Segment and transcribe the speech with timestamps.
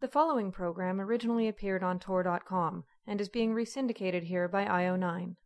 [0.00, 5.36] The following program originally appeared on Tor.com and is being resyndicated here by IO9.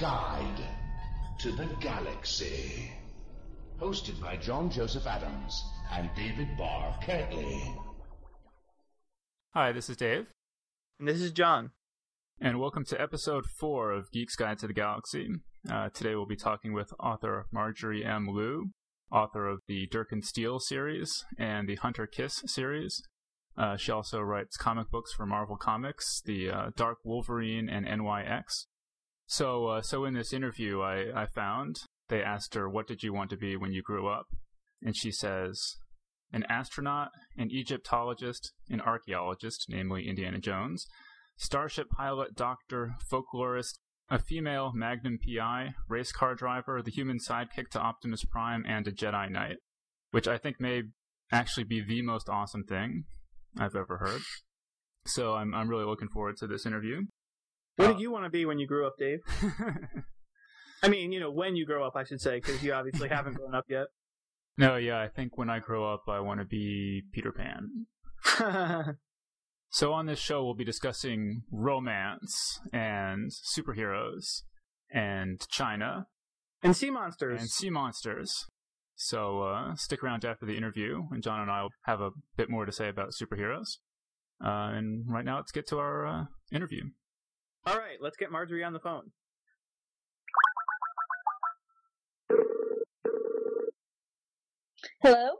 [0.00, 0.64] Guide
[1.40, 2.90] to the Galaxy.
[3.78, 7.76] Hosted by John Joseph Adams and David Barr Kirtley.
[9.52, 10.26] Hi, this is Dave,
[10.98, 11.70] And this is John.
[12.40, 15.28] and welcome to episode four of Geek's Guide to the Galaxy.
[15.70, 18.26] Uh, today we'll be talking with author Marjorie M.
[18.28, 18.70] Liu,
[19.12, 23.02] author of the Dirk and Steele series and the Hunter Kiss series.
[23.58, 28.64] Uh, she also writes comic books for Marvel Comics, the uh, Dark Wolverine and NYX.
[29.30, 31.76] So, uh, so in this interview, I, I found
[32.08, 34.26] they asked her, "What did you want to be when you grew up?"
[34.82, 35.76] And she says,
[36.32, 40.84] "An astronaut, an Egyptologist, an archaeologist, namely Indiana Jones,
[41.36, 47.78] starship pilot, doctor, folklorist, a female Magnum PI, race car driver, the human sidekick to
[47.78, 49.58] Optimus Prime, and a Jedi Knight."
[50.10, 50.82] Which I think may
[51.30, 53.04] actually be the most awesome thing
[53.56, 54.22] I've ever heard.
[55.06, 57.02] So I'm I'm really looking forward to this interview.
[57.80, 59.20] What Uh, did you want to be when you grew up, Dave?
[60.82, 63.34] I mean, you know, when you grow up, I should say, because you obviously haven't
[63.34, 63.86] grown up yet.
[64.58, 67.86] no, yeah, I think when I grow up, I want to be Peter Pan.
[69.72, 74.42] So on this show, we'll be discussing romance and superheroes
[74.92, 76.08] and China
[76.60, 77.40] and sea monsters.
[77.40, 78.46] and sea monsters.
[78.96, 82.50] So uh, stick around after the interview, and John and I will have a bit
[82.50, 83.76] more to say about superheroes.
[84.44, 86.86] Uh, and right now, let's get to our uh, interview.
[87.66, 89.10] All right, let's get Marjorie on the phone.
[95.02, 95.30] Hello?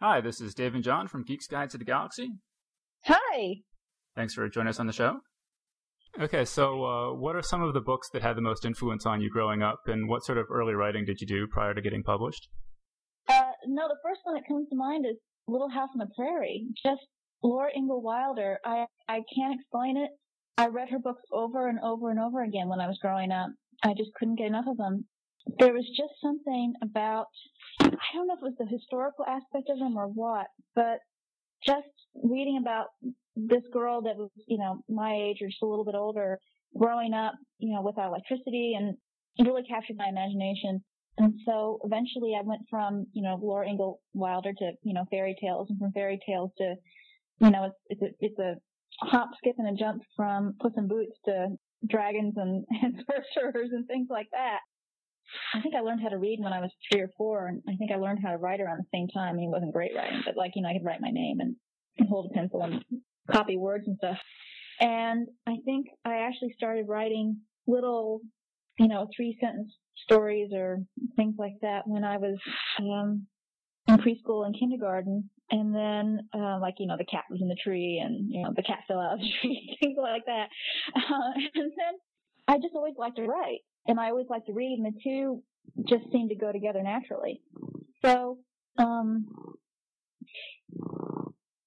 [0.00, 2.30] Hi, this is Dave and John from Geeks Guide to the Galaxy.
[3.04, 3.56] Hi.
[4.16, 5.20] Thanks for joining us on the show.
[6.20, 9.20] Okay, so uh, what are some of the books that had the most influence on
[9.20, 12.02] you growing up, and what sort of early writing did you do prior to getting
[12.02, 12.48] published?
[13.28, 15.16] Uh, no, the first one that comes to mind is
[15.46, 16.66] Little House on the Prairie.
[16.82, 17.06] Just
[17.42, 18.58] Laura Ingalls Wilder.
[18.64, 20.10] I, I can't explain it.
[20.58, 23.48] I read her books over and over and over again when I was growing up.
[23.84, 25.04] I just couldn't get enough of them.
[25.58, 27.26] There was just something about,
[27.80, 30.98] I don't know if it was the historical aspect of them or what, but
[31.64, 32.86] just reading about
[33.36, 36.38] this girl that was, you know, my age or just a little bit older,
[36.76, 38.96] growing up, you know, without electricity and
[39.46, 40.82] really captured my imagination.
[41.18, 45.36] And so eventually I went from, you know, Laura Ingalls Wilder to, you know, fairy
[45.40, 46.74] tales and from fairy tales to,
[47.40, 48.54] you know, it's, it's a, it's a
[49.00, 51.48] hop, skip and a jump from Puss in Boots to
[51.88, 54.58] dragons and, and sorcerers and things like that.
[55.54, 57.74] I think I learned how to read when I was three or four and I
[57.76, 59.34] think I learned how to write around the same time.
[59.34, 61.40] I mean, it wasn't great writing, but like, you know, I could write my name
[61.40, 61.56] and,
[61.98, 62.84] and hold a pencil and
[63.30, 64.18] copy words and stuff.
[64.80, 68.20] And I think I actually started writing little,
[68.78, 69.72] you know, three sentence
[70.04, 70.78] stories or
[71.16, 72.38] things like that when I was
[72.78, 73.26] um,
[73.88, 75.30] in preschool and kindergarten.
[75.50, 78.52] And then, uh, like, you know, the cat was in the tree and, you know,
[78.54, 80.48] the cat fell out of the tree, things like that.
[80.94, 81.94] Uh, and then
[82.48, 85.42] I just always liked to write and I always liked to read and the two
[85.88, 87.40] just seemed to go together naturally.
[88.04, 88.38] So,
[88.78, 89.26] um,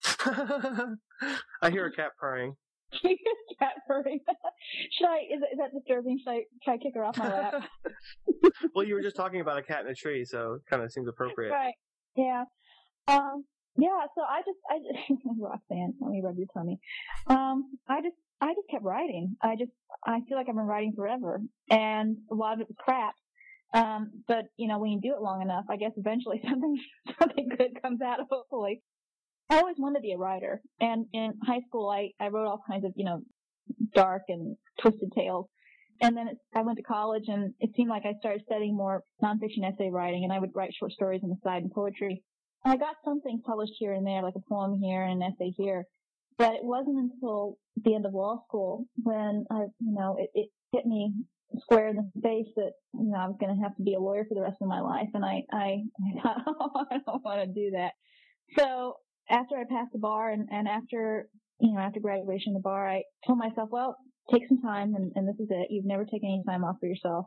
[1.62, 2.56] I hear a cat purring.
[3.60, 4.20] cat purring.
[4.92, 6.20] should I, is, is that disturbing?
[6.24, 7.64] Should I, should I kick her off my lap?
[8.76, 10.92] well, you were just talking about a cat in a tree, so it kind of
[10.92, 11.52] seems appropriate.
[11.52, 11.74] Right.
[12.16, 12.44] Yeah.
[13.08, 13.46] Um,
[13.78, 16.80] yeah, so I just, I just, Roxanne, let me rub your tummy.
[17.28, 19.36] Um, I just, I just kept writing.
[19.42, 19.72] I just,
[20.06, 23.16] I feel like I've been writing forever and a lot of it was crap.
[23.74, 26.78] Um, but you know, when you do it long enough, I guess eventually something,
[27.20, 28.82] something good comes out, hopefully.
[29.50, 32.62] I always wanted to be a writer and in high school I, I wrote all
[32.70, 33.22] kinds of, you know,
[33.94, 35.48] dark and twisted tales.
[36.02, 39.04] And then it, I went to college and it seemed like I started studying more
[39.22, 42.24] nonfiction essay writing and I would write short stories on the side and poetry.
[42.66, 45.86] I got something published here and there, like a poem here and an essay here.
[46.38, 50.50] But it wasn't until the end of law school when I, you know, it, it
[50.72, 51.12] hit me
[51.62, 54.00] square in the face that, you know, I was going to have to be a
[54.00, 55.10] lawyer for the rest of my life.
[55.14, 55.84] And I, I,
[56.24, 57.92] I don't want to do that.
[58.58, 58.96] So
[59.30, 61.28] after I passed the bar and, and after,
[61.60, 63.98] you know, after graduation the bar, I told myself, well,
[64.32, 65.68] take some time and, and this is it.
[65.70, 67.26] You've never taken any time off for yourself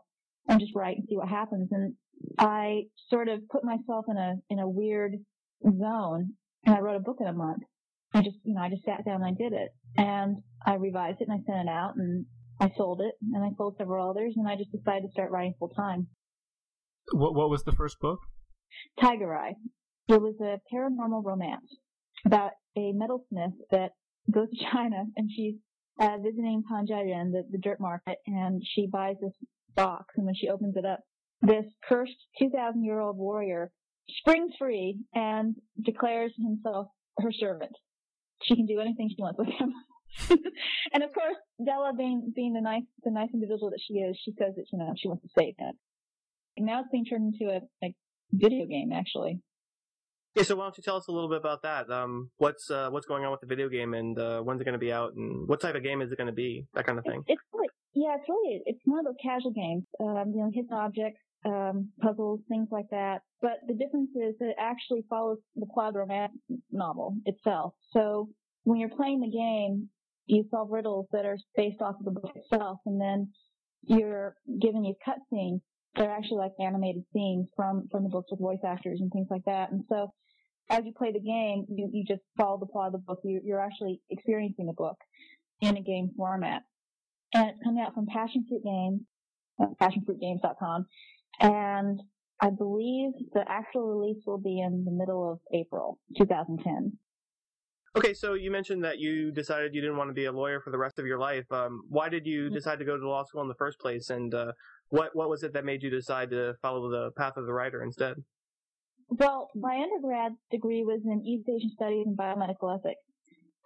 [0.48, 1.68] and just write and see what happens.
[1.70, 1.94] And
[2.38, 5.12] I sort of put myself in a, in a weird
[5.64, 6.32] zone
[6.64, 7.62] and I wrote a book in a month.
[8.14, 9.70] I just, you know, I just sat down and I did it.
[9.96, 12.26] and I revised it and I sent it out and
[12.60, 15.54] I sold it and I sold several others and I just decided to start writing
[15.58, 16.08] full time.
[17.12, 18.20] What What was the first book?
[19.00, 19.54] Tiger Eye.
[20.08, 21.76] It was a paranormal romance
[22.24, 23.90] about a metalsmith that
[24.30, 25.54] goes to China and she's
[26.00, 29.34] uh, visiting Panjiayuan, the, the dirt market, and she buys this
[29.74, 31.00] box and when she opens it up,
[31.42, 33.70] this cursed 2,000 year old warrior
[34.08, 37.72] springs free and declares himself her servant.
[38.42, 39.72] She can do anything she wants with him.
[40.92, 44.32] and of course, Della being being the nice the nice individual that she is, she
[44.38, 45.72] says that you know she wants to save him.
[46.56, 47.94] And now it's being turned into a, a
[48.30, 49.40] video game, actually.
[50.34, 51.90] Yeah, so why don't you tell us a little bit about that?
[51.90, 54.72] Um, what's uh, what's going on with the video game, and uh, when's it going
[54.72, 56.66] to be out, and what type of game is it going to be?
[56.74, 57.22] That kind of thing.
[57.26, 59.84] It's, it's really, yeah, it's really it's one of those casual games.
[60.00, 63.22] Um, you know, hidden objects, um, puzzles, things like that.
[63.40, 66.32] But the difference is that it actually follows the the romance
[66.70, 67.74] novel itself.
[67.92, 68.28] So
[68.64, 69.88] when you're playing the game,
[70.26, 73.32] you solve riddles that are based off of the book itself, and then
[73.82, 75.60] you're given these cutscenes.
[75.96, 79.44] They're actually like animated scenes from from the books with voice actors and things like
[79.46, 79.72] that.
[79.72, 80.12] And so,
[80.70, 83.18] as you play the game, you you just follow the plot of the book.
[83.24, 84.96] You, you're actually experiencing the book
[85.60, 86.62] in a game format,
[87.34, 89.00] and it's coming out from Passion Fruit Games,
[89.60, 90.86] uh, PassionFruitGames.com,
[91.40, 92.00] and
[92.40, 96.98] I believe the actual release will be in the middle of April 2010.
[97.94, 100.70] Okay, so you mentioned that you decided you didn't want to be a lawyer for
[100.70, 101.44] the rest of your life.
[101.52, 102.54] Um, why did you Mm-hmm.
[102.54, 104.52] decide to go to law school in the first place, and uh,
[104.88, 107.82] what what was it that made you decide to follow the path of the writer
[107.82, 108.16] instead?
[109.08, 113.00] Well, my undergrad degree was in East Asian Studies and Biomedical Ethics.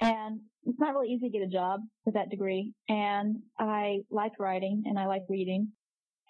[0.01, 2.75] And it's not really easy to get a job with that degree.
[2.89, 5.73] And I like writing and I like reading.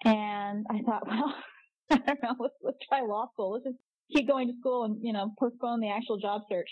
[0.03, 1.33] And I thought, well,
[1.91, 3.53] I don't know, let's, let's try law school.
[3.53, 3.77] Let's just
[4.13, 6.69] keep going to school and, you know, postpone the actual job search.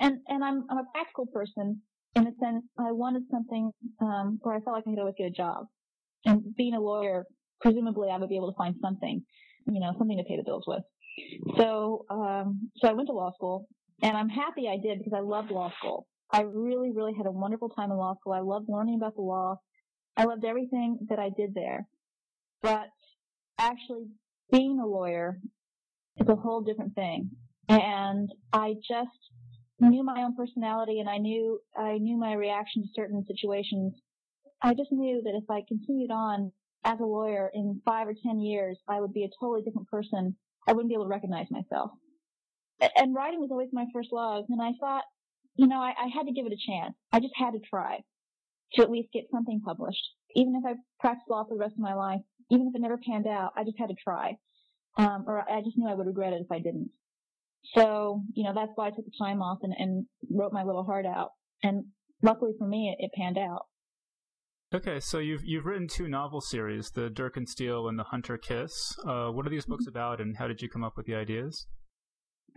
[0.00, 1.80] And, and I'm, I'm a practical person
[2.16, 5.26] in the sense I wanted something, um, where I felt like I could always get
[5.26, 5.66] a job.
[6.24, 7.24] And being a lawyer,
[7.60, 9.22] presumably I would be able to find something,
[9.66, 10.82] you know, something to pay the bills with.
[11.58, 13.68] So, um, so I went to law school
[14.02, 16.06] and I'm happy I did because I loved law school.
[16.32, 18.32] I really, really had a wonderful time in law school.
[18.32, 19.56] I loved learning about the law.
[20.16, 21.86] I loved everything that I did there.
[22.64, 22.88] But
[23.58, 24.06] actually
[24.50, 25.38] being a lawyer
[26.16, 27.30] is a whole different thing.
[27.68, 29.10] And I just
[29.80, 33.92] knew my own personality and I knew, I knew my reaction to certain situations.
[34.62, 36.52] I just knew that if I continued on
[36.84, 40.34] as a lawyer in five or ten years, I would be a totally different person
[40.66, 41.90] I wouldn't be able to recognize myself.
[42.96, 45.04] And writing was always my first love, and I thought,
[45.56, 46.94] you know, I, I had to give it a chance.
[47.12, 48.00] I just had to try
[48.74, 50.02] to at least get something published.
[50.34, 52.20] Even if I practiced law for the rest of my life,
[52.50, 54.36] even if it never panned out, I just had to try.
[54.96, 56.90] Um, or I just knew I would regret it if I didn't.
[57.74, 60.84] So, you know, that's why I took the time off and, and wrote my little
[60.84, 61.30] heart out.
[61.62, 61.86] And
[62.22, 63.66] luckily for me, it, it panned out.
[64.74, 68.36] Okay, so you've you've written two novel series, the Dirk and Steele and the Hunter
[68.36, 68.72] Kiss.
[69.06, 71.68] Uh, what are these books about, and how did you come up with the ideas?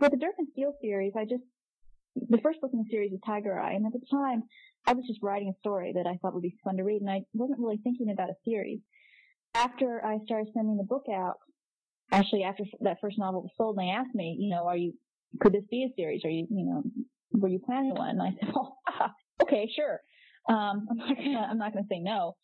[0.00, 1.44] For the Dirk and Steele series, I just
[2.16, 4.42] the first book in the series is Tiger Eye, and at the time,
[4.84, 7.10] I was just writing a story that I thought would be fun to read, and
[7.10, 8.80] I wasn't really thinking about a series.
[9.58, 11.34] After I started sending the book out,
[12.12, 14.92] actually after that first novel was sold, and they asked me, you know, are you
[15.40, 16.24] could this be a series?
[16.24, 16.82] Are you, you know,
[17.32, 18.10] were you planning one?
[18.10, 18.78] And I said, well,
[19.42, 20.00] okay, sure.
[20.48, 20.86] Um,
[21.48, 22.36] I'm not gonna, say no.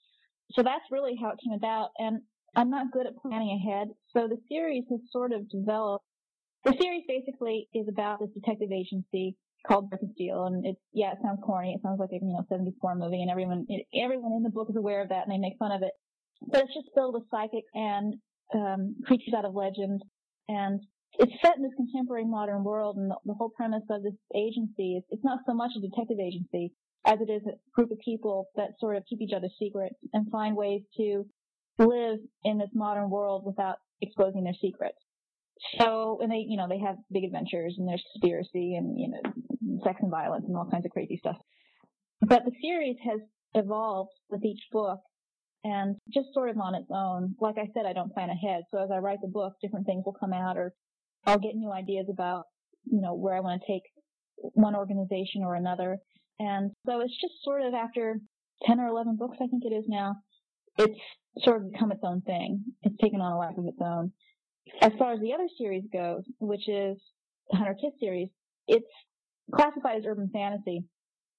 [0.53, 1.91] So that's really how it came about.
[1.99, 2.21] And
[2.57, 3.89] I'm not good at planning ahead.
[4.13, 6.05] So the series has sort of developed.
[6.65, 11.13] The series basically is about this detective agency called Dirk and Steele, and it's yeah,
[11.13, 11.75] it sounds corny.
[11.75, 14.77] It sounds like a you know 74 movie, and everyone everyone in the book is
[14.77, 15.93] aware of that, and they make fun of it.
[16.51, 18.15] But it's just filled with psychics and
[18.55, 20.03] um, creatures out of legend,
[20.49, 20.81] and
[21.19, 22.97] it's set in this contemporary modern world.
[22.97, 26.19] And the, the whole premise of this agency is it's not so much a detective
[26.21, 26.73] agency
[27.07, 30.31] as it is a group of people that sort of keep each other secret and
[30.31, 31.25] find ways to
[31.79, 34.97] live in this modern world without exposing their secrets.
[35.79, 39.81] So, and they, you know, they have big adventures and there's conspiracy and, you know,
[39.85, 41.37] sex and violence and all kinds of crazy stuff.
[42.21, 43.21] But the series has
[43.55, 45.01] evolved with each book
[45.65, 47.35] and just sort of on its own.
[47.41, 48.65] Like I said, I don't plan ahead.
[48.71, 50.73] So as I write the book, different things will come out or
[51.27, 52.45] I'll get new ideas about,
[52.85, 53.83] you know, where I want to take
[54.37, 55.97] one organization or another.
[56.39, 58.19] And so it's just sort of after
[58.67, 60.17] 10 or 11 books, I think it is now,
[60.79, 61.01] it's
[61.39, 62.63] sort of become its own thing.
[62.83, 64.13] It's taken on a life of its own.
[64.83, 66.99] As far as the other series goes, which is
[67.51, 68.29] the Hunter Kiss series,
[68.69, 68.87] it's
[69.55, 70.85] classified as urban fantasy.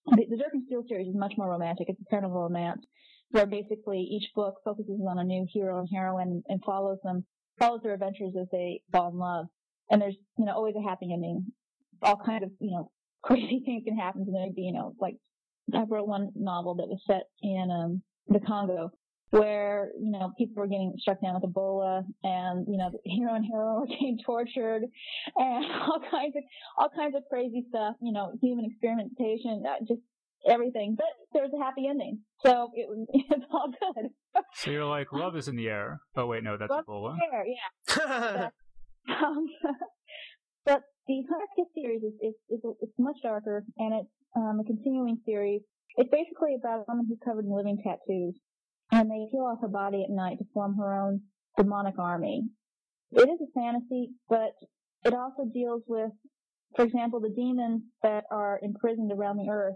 [0.07, 1.89] The, the Dirk and Steele series is much more romantic.
[1.89, 2.81] It's a paranormal romance
[3.31, 7.25] where basically each book focuses on a new hero and heroine and follows them,
[7.59, 9.47] follows their adventures as they fall in love.
[9.89, 11.45] And there's, you know, always a happy ending.
[12.01, 12.91] All kinds of, you know,
[13.23, 15.15] crazy things can happen there'd be, you know, like
[15.73, 18.91] I wrote one novel that was set in um, the Congo
[19.31, 23.33] where, you know, people were getting struck down with Ebola and, you know, the hero
[23.33, 24.83] and heroine were getting tortured
[25.35, 26.43] and all kinds of,
[26.77, 30.01] all kinds of crazy stuff, you know, human experimentation, just
[30.47, 30.95] everything.
[30.97, 32.19] But there's a happy ending.
[32.45, 34.09] So it was, it's all good.
[34.55, 35.99] So you're like, love is in the air.
[36.15, 37.17] Oh, wait, no, that's Love Ebola.
[37.31, 38.49] There, yeah.
[39.07, 39.45] Um,
[40.65, 44.63] but the Hunter Kiss series is, is, is it's much darker and it's um, a
[44.63, 45.61] continuing series.
[45.97, 48.33] It's basically about a woman who's covered in living tattoos
[48.91, 51.21] and they peel off her body at night to form her own
[51.55, 52.45] demonic army.
[53.11, 54.53] It is a fantasy, but
[55.03, 56.11] it also deals with,
[56.75, 59.75] for example, the demons that are imprisoned around the earth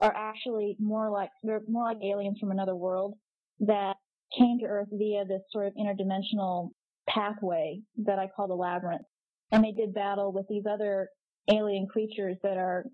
[0.00, 3.14] are actually more like, they're more like aliens from another world
[3.60, 3.94] that
[4.36, 6.70] came to earth via this sort of interdimensional
[7.08, 9.06] pathway that I call the labyrinth.
[9.52, 11.08] And they did battle with these other
[11.48, 12.84] alien creatures that are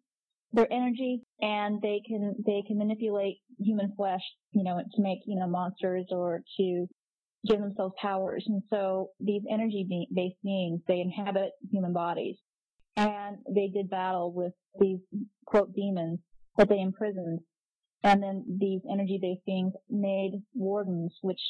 [0.53, 4.21] their energy and they can they can manipulate human flesh,
[4.53, 6.87] you know, to make, you know, monsters or to
[7.49, 8.45] give themselves powers.
[8.47, 12.37] And so these energy based beings, they inhabit human bodies.
[12.97, 14.99] And they did battle with these
[15.47, 16.19] quote demons
[16.57, 17.41] that they imprisoned.
[18.05, 21.41] And then these energy based beings made wardens, which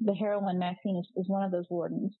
[0.00, 2.14] the heroine Maxine is, is one of those wardens,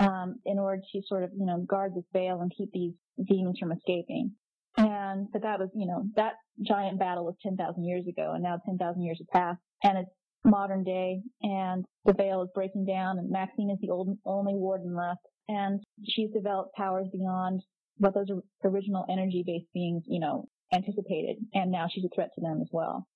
[0.00, 2.92] um, in order to sort of, you know, guard this veil and keep these
[3.26, 4.32] demons from escaping.
[4.76, 6.34] And, but that was, you know, that
[6.66, 10.10] giant battle was 10,000 years ago and now 10,000 years have passed and it's
[10.44, 14.94] modern day and the veil is breaking down and Maxine is the old, only warden
[14.94, 17.62] left and she's developed powers beyond
[17.98, 18.28] what those
[18.64, 22.68] original energy based beings, you know, anticipated and now she's a threat to them as
[22.72, 23.06] well.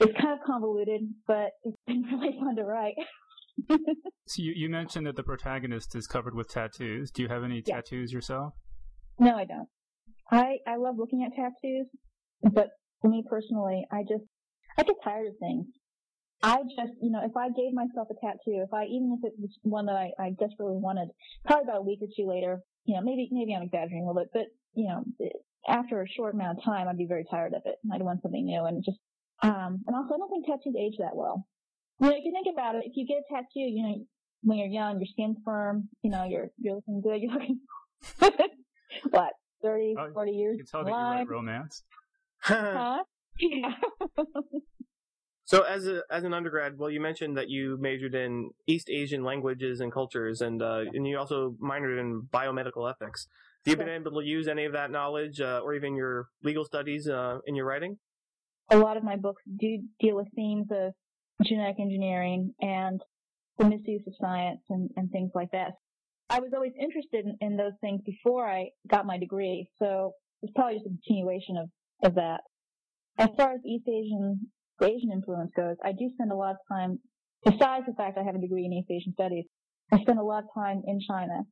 [0.00, 2.94] It's kind of convoluted, but it's been really fun to write.
[4.26, 7.10] So you, you mentioned that the protagonist is covered with tattoos.
[7.10, 7.76] Do you have any Yeah.
[7.76, 8.54] tattoos yourself?
[9.18, 9.68] No, I don't.
[10.30, 11.86] I I love looking at tattoos,
[12.42, 12.70] but
[13.02, 14.24] for me personally, I just
[14.78, 15.66] I get tired of things.
[16.42, 19.34] I just, you know, if I gave myself a tattoo, if I even if it
[19.38, 21.08] was one that I, I desperately wanted,
[21.44, 24.22] probably about a week or two later, you know, maybe maybe I'm exaggerating a little
[24.24, 25.04] bit, but you know,
[25.68, 27.76] after a short amount of time, I'd be very tired of it.
[27.92, 28.98] I'd want something new, and just
[29.42, 31.46] um, and also I don't think tattoos age that well.
[32.00, 34.06] You know, if you think about it, if you get a tattoo, you know,
[34.42, 37.60] when you're young, your skin's firm, you know, you're you're looking good, you're looking
[39.10, 41.18] what 30, Oh, 40 years You can tell that you alive.
[41.18, 41.82] write romance.
[42.48, 43.02] Huh?
[43.38, 43.72] Yeah.
[45.44, 49.24] so as a as an undergrad, well, you mentioned that you majored in East Asian
[49.24, 53.26] languages and cultures, and uh, and you also minored in biomedical ethics.
[53.66, 56.64] Have you been able to use any of that knowledge, uh, or even your legal
[56.64, 57.98] studies, uh, in your writing?
[58.70, 60.92] a lot of my books do deal with themes of
[61.44, 63.00] genetic engineering and
[63.58, 65.72] the misuse of science and, and things like that.
[66.30, 70.52] I was always interested in, in those things before I got my degree, so it's
[70.54, 71.68] probably just a continuation of,
[72.02, 72.40] of that.
[73.18, 74.50] As far as East Asian
[74.82, 76.98] Asian influence goes, I do spend a lot of time,
[77.44, 79.44] besides the fact I have a degree in East Asian studies,
[79.92, 81.42] I spend a lot of time in China.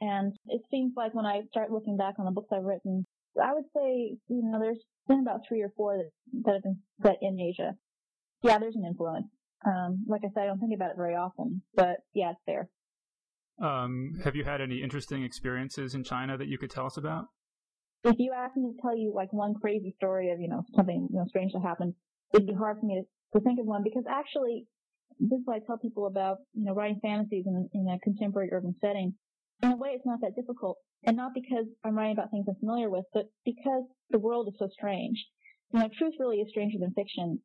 [0.00, 3.04] And it seems like when I start looking back on the books I've written,
[3.42, 6.10] I would say, you know, there's been about three or four that,
[6.44, 7.74] that have been set in Asia.
[8.42, 9.26] Yeah, there's an influence.
[9.66, 12.68] Um, like I said, I don't think about it very often, but yeah, it's there.
[13.60, 17.26] Um, have you had any interesting experiences in China that you could tell us about?
[18.04, 21.08] If you asked me to tell you like one crazy story of, you know, something,
[21.10, 21.94] you know, strange that happened,
[22.32, 24.66] it'd be hard for me to, to think of one because actually,
[25.18, 28.50] this is what I tell people about, you know, writing fantasies in, in a contemporary
[28.52, 29.14] urban setting.
[29.62, 30.78] In a way, it's not that difficult.
[31.04, 34.58] And not because I'm writing about things I'm familiar with, but because the world is
[34.58, 35.24] so strange.
[35.72, 37.40] You know, truth really is stranger than fiction.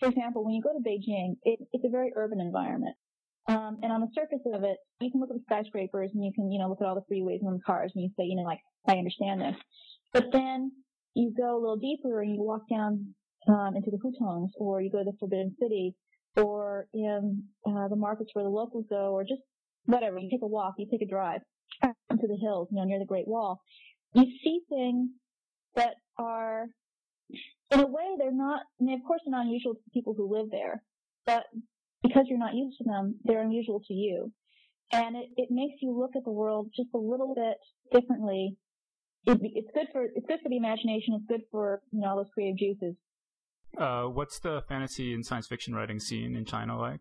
[0.00, 2.96] For example, when you go to Beijing, it, it's a very urban environment.
[3.48, 6.32] Um, and on the surface of it, you can look at the skyscrapers and you
[6.34, 8.36] can, you know, look at all the freeways and the cars and you say, you
[8.36, 9.56] know, like, I understand this.
[10.12, 10.72] But then
[11.14, 13.14] you go a little deeper and you walk down
[13.48, 15.94] um, into the hutongs or you go to the Forbidden City
[16.36, 19.42] or in uh, the markets where the locals go or just
[19.86, 20.18] whatever.
[20.18, 21.40] You take a walk, you take a drive
[22.10, 23.60] into the hills, you know, near the Great Wall.
[24.14, 25.10] You see things
[25.76, 26.66] that are,
[27.70, 30.34] in a way, they're not, I mean, of course they're not unusual to people who
[30.34, 30.82] live there,
[31.26, 31.44] but
[32.02, 34.32] because you're not used to them, they're unusual to you.
[34.92, 37.56] And it, it makes you look at the world just a little bit
[37.92, 38.56] differently.
[39.26, 42.16] It, it's good for, it's good for the imagination, it's good for, you know, all
[42.16, 42.96] those creative juices.
[43.78, 47.00] Uh, what's the fantasy and science fiction writing scene in China like?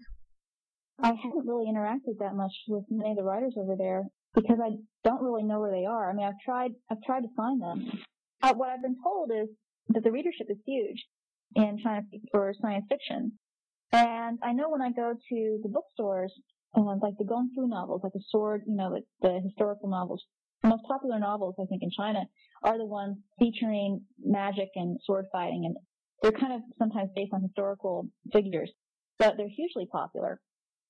[1.02, 4.04] I haven't really interacted that much with many of the writers over there
[4.36, 4.72] because I
[5.04, 6.10] don't really know where they are.
[6.10, 7.90] I mean, I've tried, I've tried to find them.
[8.42, 9.50] Uh, what I've been told is
[9.90, 11.04] that the readership is huge
[11.56, 12.02] in China
[12.32, 13.34] for science fiction.
[13.92, 16.34] And I know when I go to the bookstores,
[16.78, 20.24] uh, like the Gong Fu novels, like the sword, you know, the historical novels,
[20.62, 22.26] the most popular novels, I think, in China
[22.62, 25.64] are the ones featuring magic and sword fighting.
[25.66, 25.76] And
[26.22, 28.70] They're kind of sometimes based on historical figures,
[29.18, 30.40] but they're hugely popular.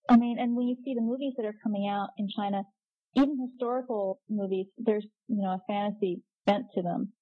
[0.10, 2.64] I mean, and when you see the movies that are coming out in China,
[3.16, 7.14] even historical movies, there's, you know, a fantasy bent to them.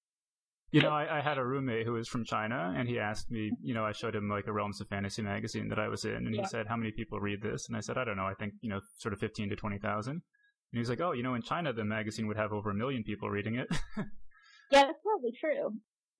[0.72, 3.51] You know, I, I, had a roommate who was from China, and he asked me,
[3.62, 6.12] you know, I showed him like a Realms of Fantasy magazine that I was in,
[6.12, 6.46] and he yeah.
[6.46, 8.25] said, "How many people read this?" And I said, "I don't know.
[8.25, 10.22] I think you know, sort of fifteen to twenty thousand.
[10.74, 13.03] And he's like, "Oh, you know, in China, the magazine would have over a million
[13.03, 13.67] people reading it."
[14.72, 15.72] yeah, that's probably true.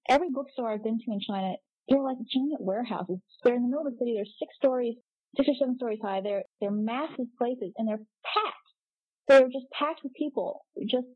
[0.07, 1.55] Every bookstore I've been to in China,
[1.89, 3.19] they're like giant warehouses.
[3.43, 4.13] They're in the middle of the city.
[4.15, 4.95] They're six stories,
[5.38, 6.22] six or seven stories high.
[6.22, 8.67] They're they're massive places, and they're packed.
[9.27, 11.08] They're just packed with people, just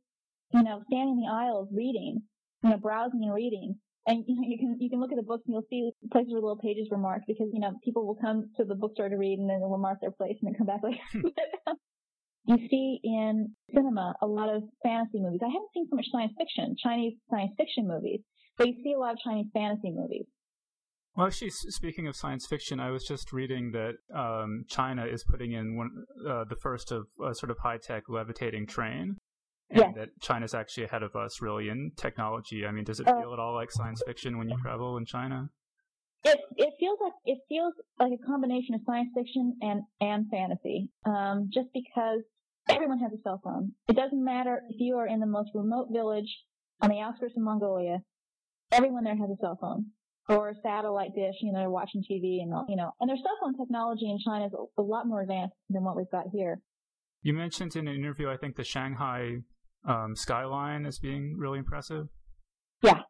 [0.54, 2.22] you know, standing in the aisles reading
[2.64, 3.76] you know, browsing and reading.
[4.08, 6.34] And you know, you can you can look at the books and you'll see places
[6.34, 9.16] where little pages were marked because you know people will come to the bookstore to
[9.16, 10.98] read and then they'll mark their place and then come back later.
[11.14, 11.74] Hmm.
[12.46, 15.42] you see in cinema a lot of fantasy movies.
[15.44, 18.22] I haven't seen so much science fiction, Chinese science fiction movies,
[18.58, 20.26] but you see a lot of Chinese fantasy movies.
[21.16, 25.52] Well, actually, speaking of science fiction, I was just reading that um, China is putting
[25.52, 29.18] in one, uh, the first of a sort of high tech levitating train
[29.70, 29.94] and yes.
[29.96, 32.66] that China's actually ahead of us really in technology.
[32.66, 35.06] I mean, does it uh, feel at all like science fiction when you travel in
[35.06, 35.50] China?
[36.24, 40.90] It it feels like it feels like a combination of science fiction and and fantasy.
[41.06, 42.22] Um, just because
[42.70, 43.74] everyone has a cell phone.
[43.90, 46.38] It doesn't matter if you are in the most remote village
[46.80, 48.00] on the outskirts of Mongolia.
[48.72, 49.88] Everyone there has a cell phone
[50.32, 51.36] or a satellite dish.
[51.42, 54.54] You know, watching TV and you know, and their cell phone technology in China is
[54.78, 56.60] a lot more advanced than what we've got here.
[57.22, 59.38] You mentioned in an interview, I think, the Shanghai
[59.88, 62.08] um, skyline as being really impressive?
[62.82, 63.02] Yeah,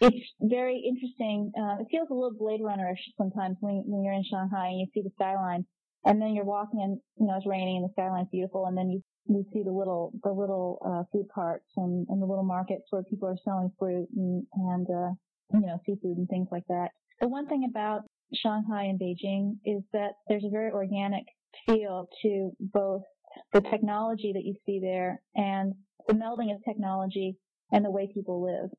[0.00, 1.52] it's very interesting.
[1.56, 4.86] Uh, it feels a little Blade Runnerish sometimes when when you're in Shanghai and you
[4.94, 5.66] see the skyline,
[6.04, 8.90] and then you're walking and you know it's raining and the skyline's beautiful, and then
[8.90, 12.84] you you see the little the little uh, food carts and, and the little markets
[12.90, 15.10] where people are selling fruit and and uh,
[15.52, 16.88] you know seafood and things like that.
[17.20, 18.02] The one thing about
[18.34, 21.24] Shanghai and Beijing is that there's a very organic
[21.66, 23.02] feel to both
[23.52, 25.74] the technology that you see there and
[26.08, 27.36] the melding of technology
[27.72, 28.70] and the way people live.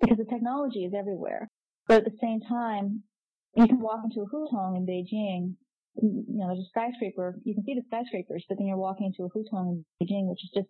[0.00, 1.48] Because the technology is everywhere.
[1.88, 3.02] But at the same time,
[3.54, 5.54] you can walk into a hutong in Beijing,
[6.02, 9.24] you know, there's a skyscraper, you can see the skyscrapers, but then you're walking into
[9.24, 10.68] a hutong in Beijing, which is just,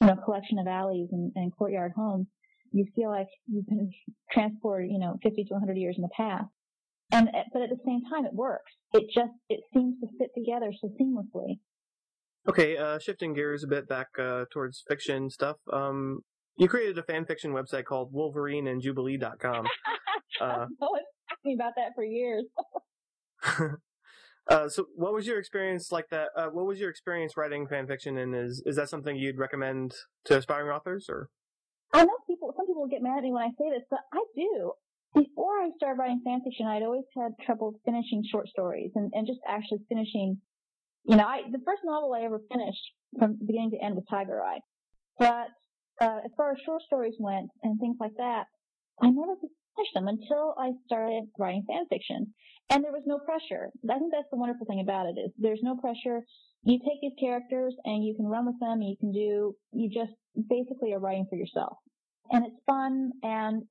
[0.00, 2.26] you know, a collection of alleys and, and courtyard homes.
[2.72, 3.90] You feel like you've been
[4.32, 6.46] transported, you know, 50 to 100 years in the past.
[7.12, 8.72] And, but at the same time, it works.
[8.92, 11.60] It just, it seems to fit together so seamlessly.
[12.48, 15.56] Okay, uh, shifting gears a bit back uh, towards fiction stuff.
[15.72, 16.20] Um,
[16.56, 19.66] you created a fan fiction website called WolverineandJubilee.com.
[20.40, 22.44] uh, one's asked me about that for years.
[24.48, 26.28] uh, so, what was your experience like that?
[26.36, 29.94] Uh, what was your experience writing fan fiction, and is is that something you'd recommend
[30.24, 31.06] to aspiring authors?
[31.08, 31.28] Or
[31.96, 32.52] I know people.
[32.56, 34.72] Some people get mad at me when I say this, but I do.
[35.14, 39.26] Before I started writing fan fiction, I'd always had trouble finishing short stories and, and
[39.26, 40.36] just actually finishing
[41.06, 42.82] you know, I, the first novel I ever finished
[43.18, 44.58] from beginning to end was Tiger Eye.
[45.18, 45.48] But,
[46.00, 48.46] uh, as far as short stories went and things like that,
[49.00, 52.34] I never finished them until I started writing fan fiction.
[52.70, 53.70] And there was no pressure.
[53.88, 56.22] I think that's the wonderful thing about it is there's no pressure.
[56.64, 59.88] You take these characters and you can run with them and you can do, you
[59.88, 60.12] just
[60.50, 61.78] basically are writing for yourself.
[62.30, 63.62] And it's fun and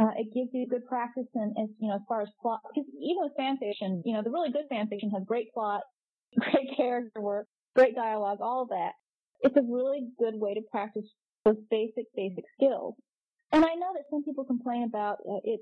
[0.00, 2.88] uh, it gives you good practice and, as you know, as far as plot, because
[3.00, 5.82] even with fan fiction, you know, the really good fan fiction has great plot
[6.38, 7.46] great character work,
[7.76, 8.92] great dialogue, all of that.
[9.40, 11.04] It's a really good way to practice
[11.44, 12.94] those basic, basic skills.
[13.50, 15.60] And I know that some people complain about uh, it,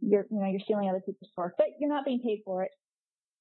[0.00, 2.70] you're, you know, you're stealing other people's work, but you're not being paid for it.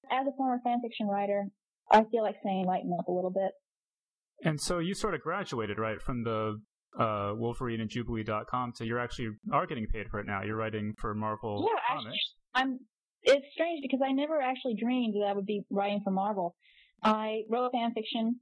[0.10, 1.46] As a former fan fiction writer,
[1.92, 3.52] I feel like saying lighten up a little bit.
[4.44, 6.60] And so you sort of graduated, right, from the
[7.00, 10.44] uh, Wolverine and Jubilee.com, so you're actually are getting paid for it now.
[10.44, 12.08] You're writing for Marvel yeah, Comics.
[12.08, 12.20] Actually,
[12.56, 12.80] I'm
[13.24, 16.56] it's strange because I never actually dreamed that I would be writing for Marvel.
[17.04, 18.40] I wrote fan fiction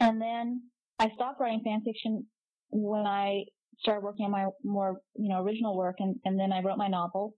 [0.00, 0.62] and then
[0.98, 2.26] I stopped writing fan fiction
[2.70, 3.44] when I
[3.78, 6.88] started working on my more, you know, original work and, and then I wrote my
[6.88, 7.34] novel.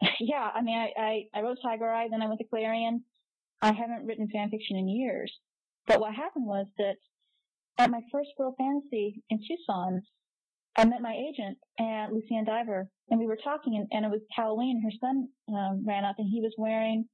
[0.20, 3.04] yeah, I mean, I, I, I wrote Tiger Eye, then I went to Clarion.
[3.60, 5.32] I haven't written fan fiction in years.
[5.86, 6.96] But what happened was that
[7.80, 10.02] at my first World Fantasy in Tucson,
[10.76, 14.20] I met my agent at Lucienne Diver, and we were talking, and, and it was
[14.36, 14.82] Halloween.
[14.84, 17.06] Her son um, ran up, and he was wearing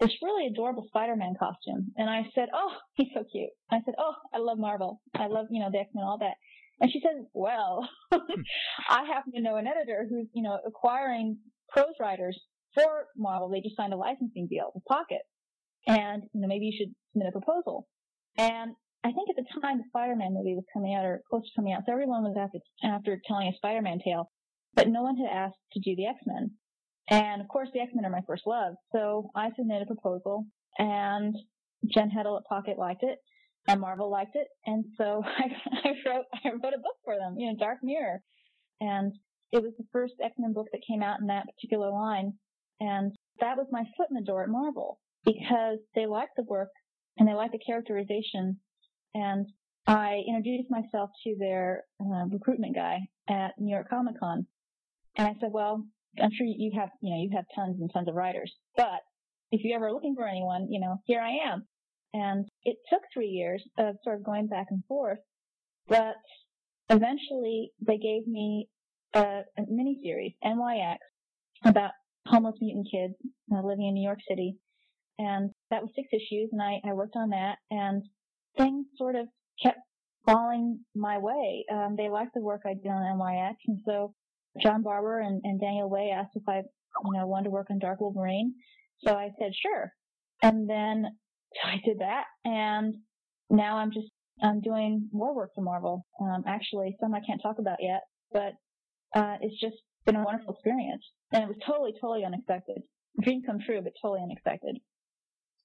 [0.00, 1.92] this really adorable Spider-Man costume.
[1.96, 5.00] And I said, "Oh, he's so cute." I said, "Oh, I love Marvel.
[5.14, 6.34] I love you know the X-Men, all that."
[6.80, 11.38] And she said, "Well, I happen to know an editor who's you know acquiring
[11.70, 12.38] prose writers
[12.74, 13.48] for Marvel.
[13.48, 15.22] They just signed a licensing deal with Pocket,
[15.86, 17.86] and you know maybe you should submit a proposal."
[18.38, 18.72] And
[19.04, 21.72] I think at the time the Spider-Man movie was coming out or close to coming
[21.72, 24.30] out, so everyone was after after telling a Spider-Man tale,
[24.74, 26.52] but no one had asked to do the X-Men.
[27.10, 28.74] And of course, the X-Men are my first love.
[28.92, 30.46] So I submitted a proposal
[30.78, 31.34] and
[31.92, 33.18] Jen Heddle at Pocket liked it
[33.68, 34.46] and Marvel liked it.
[34.66, 38.20] And so I, I wrote, I wrote a book for them, you know, Dark Mirror.
[38.80, 39.12] And
[39.52, 42.32] it was the first X-Men book that came out in that particular line.
[42.80, 46.70] And that was my foot in the door at Marvel because they liked the work
[47.18, 48.58] and they liked the characterization.
[49.14, 49.46] And
[49.86, 54.46] I introduced myself to their uh, recruitment guy at New York Comic Con.
[55.16, 55.84] And I said, well,
[56.20, 59.00] I'm sure you have, you know, you have tons and tons of writers, but
[59.50, 61.66] if you're ever looking for anyone, you know, here I am.
[62.14, 65.18] And it took three years of sort of going back and forth,
[65.88, 66.16] but
[66.90, 68.68] eventually they gave me
[69.14, 70.96] a, a mini series, NYX,
[71.64, 71.92] about
[72.26, 73.14] homeless mutant kids
[73.52, 74.56] uh, living in New York City.
[75.18, 78.02] And that was six issues and I, I worked on that and
[78.56, 79.26] things sort of
[79.62, 79.78] kept
[80.26, 81.64] falling my way.
[81.72, 84.14] Um, they liked the work I did on NYX and so
[84.60, 87.78] John Barber and, and Daniel Way asked if I, you know, wanted to work on
[87.78, 88.54] Dark Wolverine.
[89.00, 89.92] So I said, sure.
[90.42, 91.06] And then
[91.64, 92.94] I did that and
[93.50, 94.08] now I'm just,
[94.42, 96.06] I'm doing more work for Marvel.
[96.20, 98.52] Um, actually some I can't talk about yet, but,
[99.18, 101.02] uh, it's just been a wonderful experience.
[101.32, 102.82] And it was totally, totally unexpected.
[103.20, 104.78] Dream come true, but totally unexpected.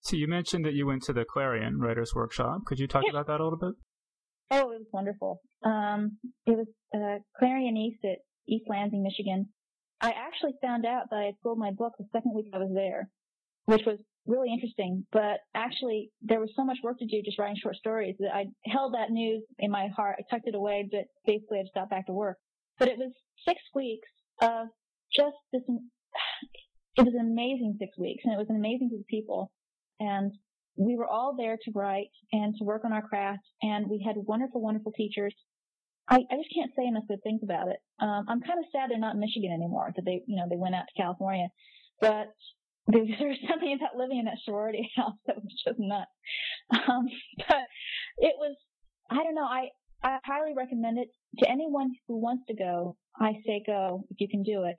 [0.02, 2.62] So you mentioned that you went to the Clarion Writers Workshop.
[2.66, 3.12] Could you talk Yeah.
[3.12, 3.76] about that a little bit?
[4.52, 5.42] Oh, it was wonderful.
[5.64, 9.50] Um, it was uh, Clarion East at East Lansing, Michigan.
[10.00, 12.72] I actually found out that I had sold my book the second week I was
[12.74, 13.10] there,
[13.66, 15.06] which was really interesting.
[15.12, 18.46] But actually, there was so much work to do just writing short stories that I
[18.66, 20.18] held that news in my heart.
[20.20, 22.38] I tucked it away, but basically I just got back to work.
[22.80, 23.12] But it was
[23.46, 24.08] six weeks
[24.42, 24.68] of
[25.14, 25.64] just this.
[27.00, 29.52] It was an amazing six weeks, and it was an amazing group of people.
[30.00, 30.32] And
[30.78, 34.16] we were all there to write and to work on our craft, and we had
[34.16, 35.34] wonderful, wonderful teachers.
[36.10, 37.78] I, I just can't say enough good things about it.
[38.00, 40.56] Um, I'm kind of sad they're not in Michigan anymore, that they, you know, they
[40.56, 41.48] went out to California.
[42.00, 42.28] But
[42.88, 46.12] there, there's something about living in that sorority house that was just nuts.
[46.72, 47.08] Um,
[47.38, 47.66] but
[48.18, 48.56] it was,
[49.10, 49.70] I don't know, I,
[50.04, 52.96] I highly recommend it to anyone who wants to go.
[53.20, 54.76] I say go if you can do it.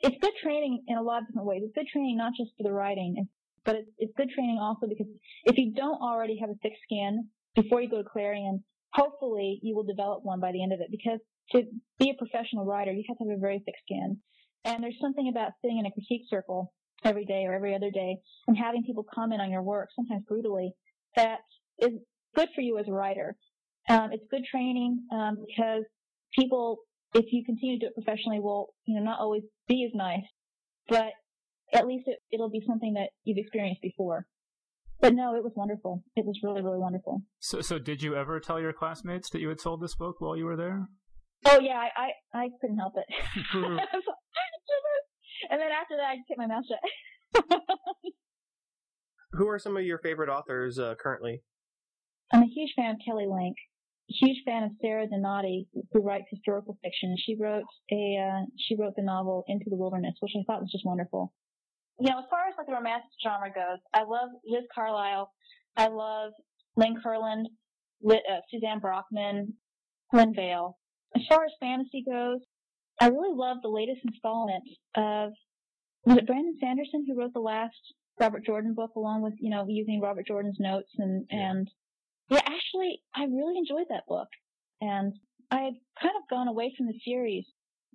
[0.00, 1.62] It's good training in a lot of different ways.
[1.64, 3.28] It's good training not just for the writing,
[3.64, 5.06] but it's, it's good training also because
[5.44, 9.74] if you don't already have a thick skin before you go to Clarion, hopefully you
[9.74, 11.20] will develop one by the end of it because
[11.52, 11.62] to
[11.98, 14.18] be a professional writer, you have to have a very thick skin.
[14.64, 16.72] And there's something about sitting in a critique circle
[17.04, 18.16] every day or every other day
[18.48, 20.72] and having people comment on your work, sometimes brutally,
[21.16, 21.40] that
[21.78, 21.92] is
[22.34, 23.36] good for you as a writer.
[23.88, 25.84] Um, it's good training um, because
[26.34, 26.78] people,
[27.12, 30.24] if you continue to do it professionally, will you know not always be as nice,
[30.88, 31.12] but
[31.74, 34.26] at least it, it'll be something that you've experienced before.
[35.00, 36.04] But no, it was wonderful.
[36.16, 37.22] It was really, really wonderful.
[37.40, 40.36] So, so did you ever tell your classmates that you had sold this book while
[40.36, 40.88] you were there?
[41.44, 43.06] Oh yeah, I, I, I couldn't help it.
[43.54, 43.78] and
[45.60, 46.78] then after that, I just kept my mouth shut.
[49.32, 51.42] Who are some of your favorite authors uh, currently?
[52.32, 53.56] I'm a huge fan of Kelly Link.
[54.08, 57.16] Huge fan of Sara Donati, who writes historical fiction.
[57.18, 60.70] She wrote a, uh, she wrote the novel Into the Wilderness, which I thought was
[60.70, 61.32] just wonderful.
[62.00, 65.30] You know, as far as like the romance genre goes, I love Liz Carlyle.
[65.76, 66.32] I love
[66.76, 67.46] Lynn Kurland,
[68.08, 69.52] uh, Suzanne Brockmann,
[70.12, 70.74] Lynn Viehl.
[71.14, 72.40] As far as fantasy goes,
[73.00, 74.64] I really love the latest installment
[74.96, 75.32] of,
[76.04, 77.74] was it Brandon Sanderson who wrote the last
[78.20, 81.70] Robert Jordan book along with, you know, using Robert Jordan's notes and, and
[82.30, 84.28] yeah, actually, I really enjoyed that book.
[84.80, 85.14] And
[85.50, 87.44] I had kind of gone away from the series.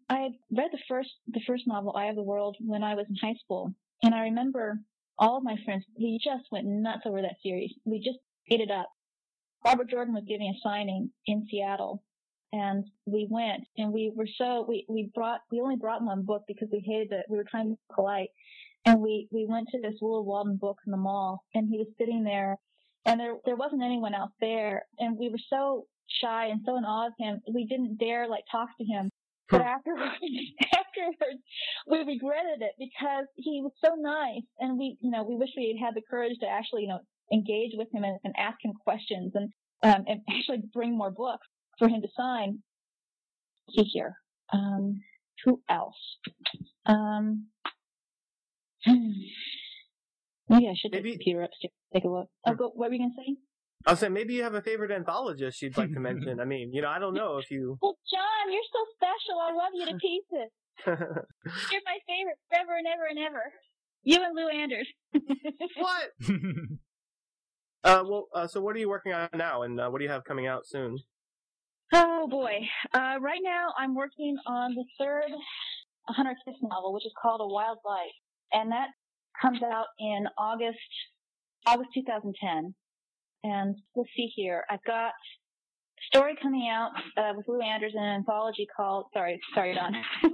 [0.07, 3.05] I had read the first, the first novel, Eye of the World, when I was
[3.09, 3.73] in high school.
[4.03, 4.79] And I remember
[5.17, 7.71] all of my friends, we just went nuts over that series.
[7.85, 8.89] We just ate it up.
[9.65, 12.01] Robert Jordan was giving a signing in Seattle
[12.53, 16.43] and we went and we were so, we, we brought, we only brought one book
[16.47, 17.25] because we hated it.
[17.29, 18.29] We were trying to be polite
[18.85, 21.87] and we, we went to this Will Walden book in the mall and he was
[21.97, 22.55] sitting there
[23.05, 26.85] and there, there wasn't anyone else there and we were so shy and so in
[26.85, 29.09] awe of him, we didn't dare like talk to him.
[29.49, 30.13] But afterwards,
[30.77, 31.41] afterwards,
[31.87, 35.75] we regretted it because he was so nice, and we, you know, we wish we
[35.79, 36.99] had had the courage to actually, you know,
[37.33, 41.47] engage with him and, and ask him questions and um, and actually bring more books
[41.77, 42.59] for him to sign.
[43.75, 44.15] See here,
[44.53, 44.99] um,
[45.45, 45.95] who else?
[46.85, 47.47] Um,
[48.85, 52.27] maybe I should take Maybe- the computer upstairs take a look.
[52.45, 53.35] Oh, go, what were you gonna say?
[53.85, 56.39] I was saying maybe you have a favorite anthologist you'd like to mention.
[56.41, 57.77] I mean, you know, I don't know if you.
[57.81, 59.39] Well, John, you're so special.
[59.39, 60.51] I love you to pieces.
[60.85, 63.43] You're my favorite forever and ever and ever.
[64.03, 64.87] You and Lou Anders.
[65.75, 66.79] what?
[67.83, 70.09] Uh, well, uh, so what are you working on now, and uh, what do you
[70.11, 70.97] have coming out soon?
[71.93, 72.59] Oh boy.
[72.93, 75.25] Uh, right now I'm working on the third,
[76.07, 78.11] a Hunter Kiss novel, which is called A Wild Light,
[78.51, 78.89] and that
[79.41, 80.77] comes out in August
[81.65, 82.73] August 2010.
[83.43, 88.15] And let's see here, I've got a story coming out uh, with Lou Anderson, an
[88.15, 89.93] anthology called sorry sorry Don.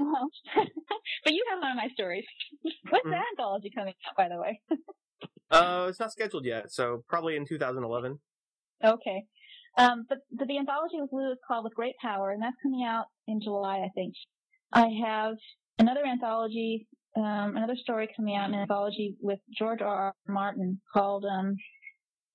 [1.24, 2.24] but you have one of my stories.
[2.66, 3.10] Mhm.
[3.10, 4.60] that anthology coming out, by the way?
[5.50, 8.18] uh, it's not scheduled yet, so probably in 2011.
[8.84, 9.24] Okay.
[9.78, 12.84] Um, but, but the anthology with Lou is called With Great Power, and that's coming
[12.84, 14.14] out in July, I think.
[14.72, 15.34] I have
[15.78, 19.94] another anthology, um, another story coming out, an anthology with George R.
[20.06, 20.14] R.
[20.28, 21.56] Martin called um,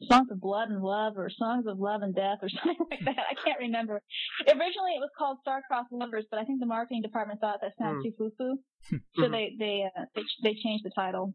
[0.09, 3.15] Songs of Blood and Love or Songs of Love and Death or something like that.
[3.31, 4.01] I can't remember.
[4.47, 7.97] Originally it was called Star-Crossed Lovers, but I think the marketing department thought that sounded
[7.97, 8.03] Hmm.
[8.03, 8.57] too foo-foo,
[9.15, 9.31] so Mhm.
[9.31, 11.33] they they, uh, they they changed the title.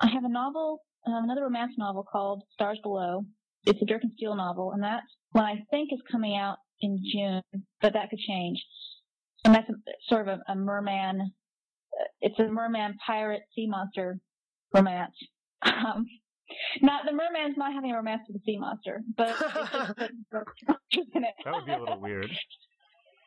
[0.00, 3.22] I have a novel, um, another romance novel called Stars Below.
[3.66, 6.98] It's a Dirk and Steele novel, and that one I think is coming out in
[7.12, 7.42] June,
[7.80, 8.64] but that could change.
[9.44, 9.74] And that's a,
[10.08, 11.32] sort of a, a merman.
[12.20, 14.18] It's a merman pirate sea monster
[14.74, 15.14] romance.
[15.62, 16.06] Um,
[16.80, 21.24] not the merman's not having a romance with the sea monster, but it's just in
[21.24, 21.34] it.
[21.44, 22.30] That would be a little weird.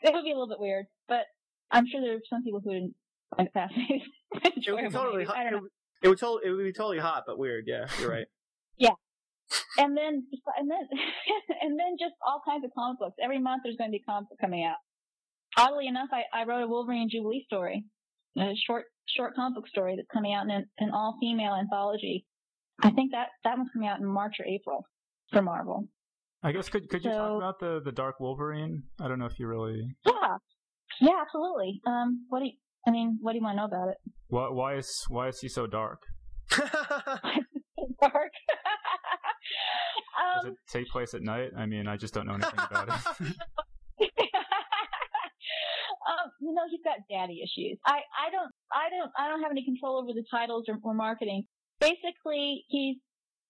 [0.04, 1.26] It would be a little bit weird, but
[1.70, 2.92] I'm sure there are some people who would
[3.38, 4.02] find it fascinating.
[4.34, 5.46] It would be totally hot.
[5.46, 5.70] It would,
[6.02, 7.66] it would totally, it would be totally hot, but weird.
[7.68, 8.26] Yeah, you're right.
[8.78, 8.96] Yeah,
[9.78, 10.26] and then
[10.58, 10.88] and then
[11.62, 13.16] and then just all kinds of comic books.
[13.22, 14.78] Every month there's going to be a comic book coming out.
[15.58, 17.86] Oddly enough, I, I wrote a Wolverine Jubilee story,
[18.38, 22.26] a short short comic book story that's coming out in an, an all female anthology.
[22.84, 24.86] I think that that one's coming out in March or April
[25.32, 25.88] for Marvel.
[26.44, 28.84] I guess could could you talk about the the Dark Wolverine?
[29.00, 29.96] I don't know if you really.
[30.06, 30.38] Yeah,
[31.00, 31.82] yeah, absolutely.
[31.86, 32.54] Um, what do you,
[32.88, 33.20] I mean?
[33.22, 33.98] What do you want to know about it?
[34.28, 36.00] Why why is why is he so dark?
[38.02, 38.32] Dark.
[40.36, 41.50] Does um, it take place at night?
[41.58, 43.36] I mean, I just don't know anything about it.
[46.24, 47.78] um, you know, he's got daddy issues.
[47.86, 50.94] I, I don't, I don't, I don't have any control over the titles or, or
[50.94, 51.44] marketing.
[51.80, 52.98] Basically, he's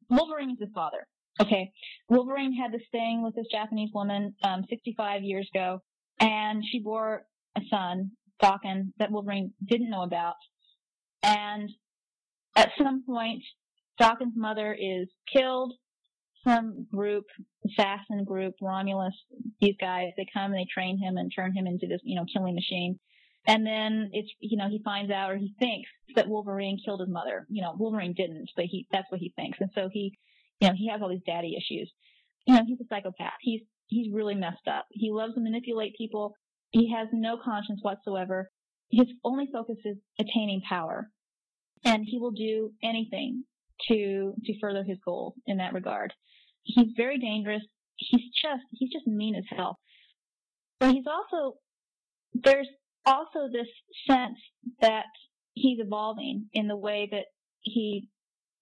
[0.09, 1.07] Wolverine's his father.
[1.39, 1.71] Okay,
[2.09, 5.79] Wolverine had this thing with this Japanese woman, um, 65 years ago,
[6.19, 7.23] and she bore
[7.55, 10.35] a son, Daken, that Wolverine didn't know about.
[11.23, 11.69] And
[12.55, 13.43] at some point,
[13.99, 15.73] Daken's mother is killed.
[16.43, 17.25] Some group,
[17.65, 19.13] assassin group, Romulus,
[19.59, 22.25] these guys, they come and they train him and turn him into this, you know,
[22.31, 22.99] killing machine.
[23.47, 27.09] And then it's, you know, he finds out or he thinks that Wolverine killed his
[27.09, 27.45] mother.
[27.49, 29.57] You know, Wolverine didn't, but he, that's what he thinks.
[29.59, 30.17] And so he,
[30.59, 31.91] you know, he has all these daddy issues.
[32.45, 33.33] You know, he's a psychopath.
[33.41, 34.85] He's, he's really messed up.
[34.91, 36.35] He loves to manipulate people.
[36.71, 38.49] He has no conscience whatsoever.
[38.91, 41.09] His only focus is attaining power.
[41.83, 43.43] And he will do anything
[43.87, 46.13] to, to further his goals in that regard.
[46.63, 47.63] He's very dangerous.
[47.97, 49.79] He's just, he's just mean as hell.
[50.79, 51.57] But he's also,
[52.33, 52.67] there's
[53.05, 53.67] also this
[54.09, 54.37] sense
[54.81, 55.05] that
[55.53, 57.25] he's evolving in the way that
[57.61, 58.07] he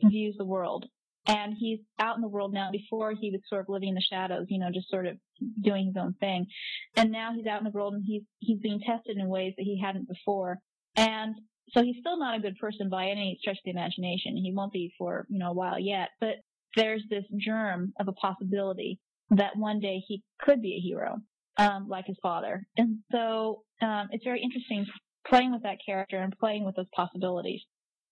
[0.04, 0.86] views the world.
[1.26, 2.70] And he's out in the world now.
[2.72, 5.18] Before he was sort of living in the shadows, you know, just sort of
[5.62, 6.48] doing his own thing.
[6.96, 9.64] And now he's out in the world and he's, he's being tested in ways that
[9.64, 10.58] he hadn't before.
[10.96, 11.36] And
[11.72, 14.38] so he's still not a good person by any stretch of the imagination.
[14.38, 16.36] He won't be for, you know, a while yet, but
[16.76, 19.00] there's this germ of a possibility
[19.32, 21.18] that one day he could be a hero,
[21.58, 22.66] um, like his father.
[22.78, 24.86] And so, um, it's very interesting
[25.28, 27.62] playing with that character and playing with those possibilities,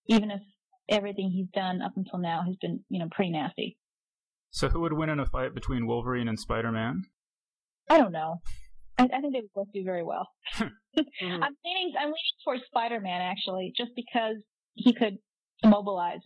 [0.06, 0.40] even if
[0.88, 3.76] everything he's done up until now has been, you know, pretty nasty.
[4.50, 7.02] So who would win in a fight between Wolverine and Spider Man?
[7.90, 8.40] I don't know.
[8.98, 10.28] I, I think they would both do very well.
[10.98, 11.42] Mhm.
[11.42, 14.36] I'm leaning, I'm leaning towards Spider-Man actually, just because
[14.74, 15.18] he could
[15.62, 16.18] immobilize,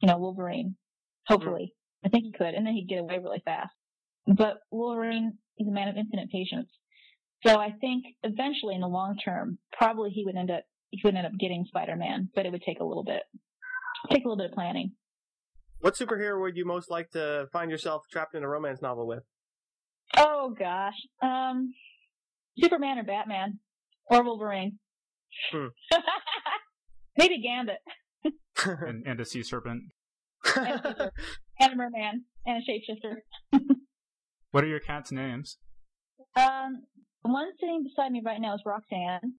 [0.00, 0.76] you know, Wolverine.
[1.26, 1.72] Hopefully,
[2.04, 3.72] I think he could, and then he'd get away really fast.
[4.26, 6.68] But Wolverine is a man of infinite patience,
[7.46, 11.14] so I think eventually, in the long term, probably he would end up he would
[11.14, 13.22] end up getting Spider-Man, but it would take a little bit,
[14.10, 14.92] take a little bit of planning.
[15.80, 19.22] What superhero would you most like to find yourself trapped in a romance novel with?
[20.18, 21.72] Oh gosh, um,
[22.58, 23.58] Superman or Batman
[24.06, 24.78] or Wolverine.
[25.52, 25.66] Hmm.
[27.16, 27.78] Maybe Gambit
[28.64, 29.82] and, and a sea serpent.
[30.56, 31.10] and a
[31.76, 33.16] merman and a shapeshifter.
[34.50, 35.58] What are your cat's names?
[36.36, 36.82] Um,
[37.24, 39.34] the one sitting beside me right now is Roxanne.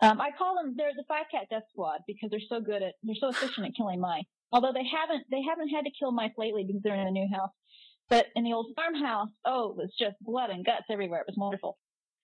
[0.00, 2.94] Um, I call them they're the five cat death squad because they're so good at
[3.02, 4.24] they're so efficient at killing mice.
[4.52, 7.28] Although they haven't they haven't had to kill mice lately because they're in a new
[7.32, 7.50] house.
[8.08, 11.20] But in the old farmhouse, oh, it was just blood and guts everywhere.
[11.20, 11.78] It was wonderful.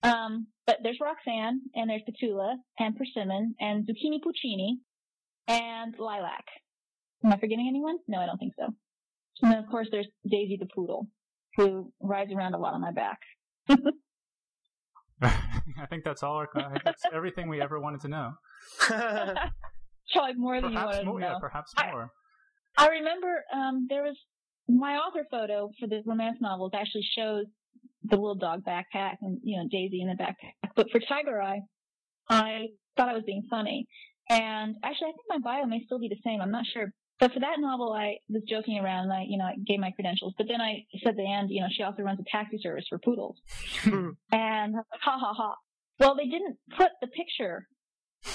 [0.05, 4.79] Um, but there's Roxanne and there's Petula and Persimmon and Zucchini Puccini
[5.47, 6.45] and Lilac.
[7.23, 7.97] Am I forgetting anyone?
[8.07, 8.65] No, I don't think so.
[9.41, 11.07] And then of course there's Daisy the poodle,
[11.57, 13.19] who rides around a lot on my back.
[15.21, 16.35] I think that's all.
[16.37, 18.31] Our, I that's everything we ever wanted to know.
[18.87, 21.19] Probably more than you Perhaps wanted more.
[21.19, 21.31] to know.
[21.33, 22.11] Yeah, perhaps I- more.
[22.77, 24.17] I remember um, there was
[24.67, 27.45] my author photo for the romance novels actually shows
[28.09, 30.71] the little dog backpack and you know Daisy in the backpack.
[30.75, 31.61] But for Tiger Eye,
[32.29, 33.85] I thought I was being funny,
[34.29, 36.41] and actually I think my bio may still be the same.
[36.41, 36.91] I'm not sure.
[37.19, 39.05] But for that novel, I was joking around.
[39.05, 40.33] And I, you know, I gave my credentials.
[40.37, 42.99] But then I said the end, you know, she also runs a taxi service for
[42.99, 43.37] poodles.
[43.83, 44.09] Hmm.
[44.31, 45.55] and I was like, ha ha ha.
[45.99, 47.67] Well, they didn't put the picture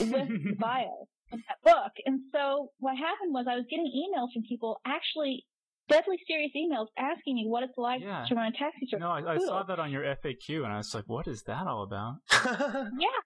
[0.01, 1.93] with the bio in that book.
[2.07, 5.45] And so what happened was I was getting emails from people, actually
[5.91, 8.25] deadly serious emails, asking me what it's like Yeah.
[8.29, 9.01] to run a taxi service.
[9.03, 11.67] No, I, I saw that on your FAQ, and I was like, "What is that
[11.67, 12.17] all about?"
[12.99, 13.19] Yeah.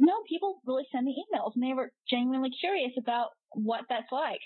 [0.00, 4.38] No, people really send me emails and they were genuinely curious about what that's like.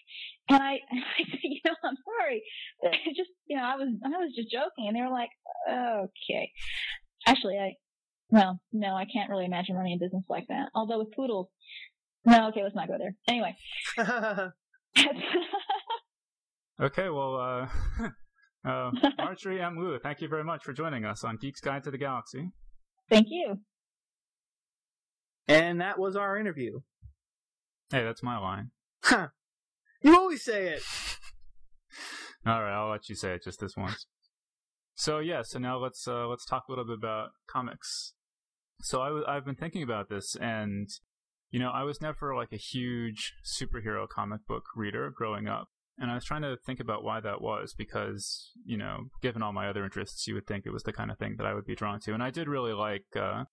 [0.49, 2.43] And I, I said, you know, I'm sorry.
[2.83, 5.29] It just, you know, I was, I was just joking and they were like,
[5.69, 6.51] okay.
[7.27, 7.75] Actually, I,
[8.31, 10.71] well, no, I can't really imagine running a business like that.
[10.75, 11.49] Although with poodles,
[12.25, 13.15] no, okay, let's not go there.
[13.29, 13.57] Anyway.
[16.83, 18.09] Okay, well, uh,
[18.68, 19.77] uh, Marjorie M.
[19.79, 22.51] Liu, thank you very much for joining us on Geek's Guide to the Galaxy.
[23.09, 23.61] Thank you.
[25.47, 26.81] and that was our interview.
[27.92, 28.71] Hey, that's my line.
[29.05, 29.29] Huh.
[30.03, 30.83] You always say it.
[32.47, 34.07] All right, I'll let you say it just this once.
[34.97, 38.14] So yeah, so now let's uh, let's talk a little bit about comics.
[38.81, 40.88] So I w- I've been thinking about this, and
[41.53, 46.11] you know, I was never like a huge superhero comic book reader growing up, and
[46.11, 49.68] I was trying to think about why that was because you know, given all my
[49.68, 51.74] other interests, you would think it was the kind of thing that I would be
[51.74, 53.07] drawn to, and I did really like.
[53.16, 53.44] Uh,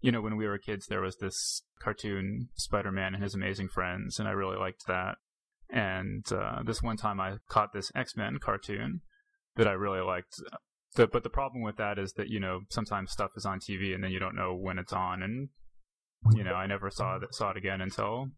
[0.00, 4.18] you know, when we were kids, there was this cartoon Spider-Man and his amazing friends,
[4.18, 5.16] and I really liked that.
[5.70, 9.00] And uh, this one time, I caught this X-Men cartoon
[9.56, 10.34] that I really liked.
[10.94, 13.94] The, but the problem with that is that you know sometimes stuff is on TV
[13.94, 15.48] and then you don't know when it's on, and
[16.34, 18.28] you know I never saw it saw it again until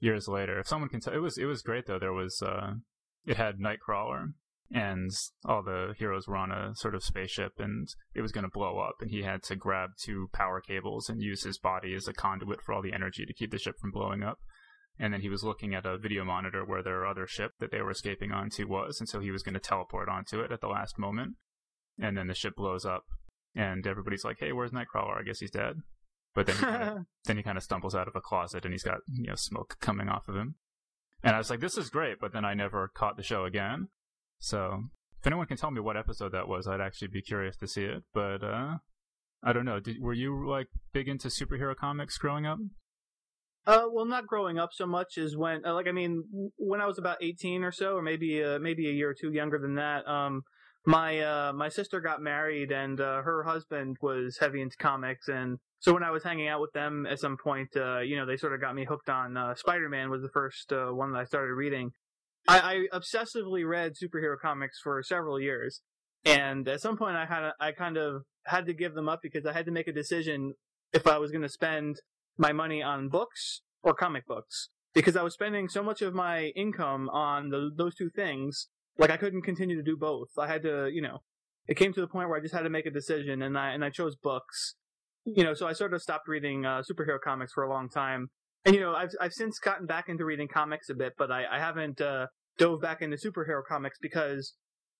[0.00, 0.58] years later.
[0.58, 1.98] If someone can tell, it was it was great though.
[1.98, 2.72] There was uh,
[3.26, 4.32] it had Nightcrawler,
[4.72, 5.10] and
[5.44, 8.78] all the heroes were on a sort of spaceship, and it was going to blow
[8.78, 12.12] up, and he had to grab two power cables and use his body as a
[12.12, 14.38] conduit for all the energy to keep the ship from blowing up.
[14.98, 17.80] And then he was looking at a video monitor where their other ship that they
[17.80, 20.68] were escaping onto was, and so he was going to teleport onto it at the
[20.68, 21.36] last moment.
[21.98, 23.04] And then the ship blows up,
[23.54, 25.18] and everybody's like, "Hey, where's Nightcrawler?
[25.18, 25.76] I guess he's dead."
[26.34, 28.82] But then he kinda, then he kind of stumbles out of a closet, and he's
[28.82, 30.56] got you know smoke coming off of him.
[31.22, 33.88] And I was like, "This is great," but then I never caught the show again.
[34.38, 34.84] So
[35.20, 37.84] if anyone can tell me what episode that was, I'd actually be curious to see
[37.84, 38.04] it.
[38.14, 38.78] But uh,
[39.42, 39.80] I don't know.
[39.80, 42.58] Did, were you like big into superhero comics growing up?
[43.66, 46.24] Uh, well, not growing up so much as when, uh, like, I mean,
[46.56, 49.32] when I was about eighteen or so, or maybe, uh, maybe a year or two
[49.32, 50.08] younger than that.
[50.08, 50.42] Um,
[50.86, 55.58] my uh, my sister got married, and uh, her husband was heavy into comics, and
[55.80, 58.36] so when I was hanging out with them at some point, uh, you know, they
[58.36, 61.18] sort of got me hooked on uh, Spider Man was the first uh, one that
[61.18, 61.90] I started reading.
[62.46, 65.80] I, I obsessively read superhero comics for several years,
[66.24, 69.20] and at some point, I had a, I kind of had to give them up
[69.22, 70.54] because I had to make a decision
[70.92, 71.96] if I was going to spend
[72.36, 76.52] my money on books or comic books because I was spending so much of my
[76.56, 78.68] income on the, those two things.
[78.98, 80.28] Like I couldn't continue to do both.
[80.38, 81.22] I had to, you know,
[81.66, 83.70] it came to the point where I just had to make a decision, and I
[83.70, 84.74] and I chose books.
[85.24, 88.28] You know, so I sort of stopped reading uh, superhero comics for a long time.
[88.64, 91.44] And you know, I've I've since gotten back into reading comics a bit, but I,
[91.50, 92.26] I haven't uh,
[92.58, 94.54] dove back into superhero comics because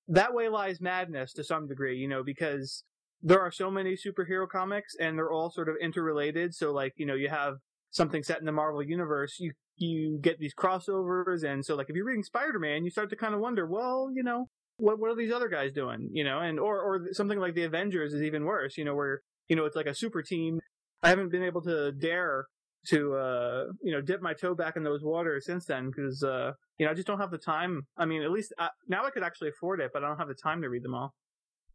[0.09, 1.97] that way lies madness to some degree.
[1.97, 2.85] You know, because
[3.23, 6.55] there are so many superhero comics and they're all sort of interrelated.
[6.55, 7.55] So like, you know, you have
[7.91, 11.97] something set in the Marvel universe, you you get these crossovers and so like if
[11.97, 15.17] you're reading Spider-Man, you start to kind of wonder, well, you know, what what are
[15.17, 16.41] these other guys doing, you know?
[16.41, 19.67] And or or something like the Avengers is even worse, you know, where you know,
[19.67, 20.61] it's like a super team.
[21.03, 22.47] I haven't been able to dare
[22.87, 26.53] to uh, you know, dip my toe back in those waters since then because uh,
[26.79, 27.83] you know, I just don't have the time.
[27.99, 30.29] I mean, at least uh, now I could actually afford it, but I don't have
[30.29, 31.15] the time to read them all.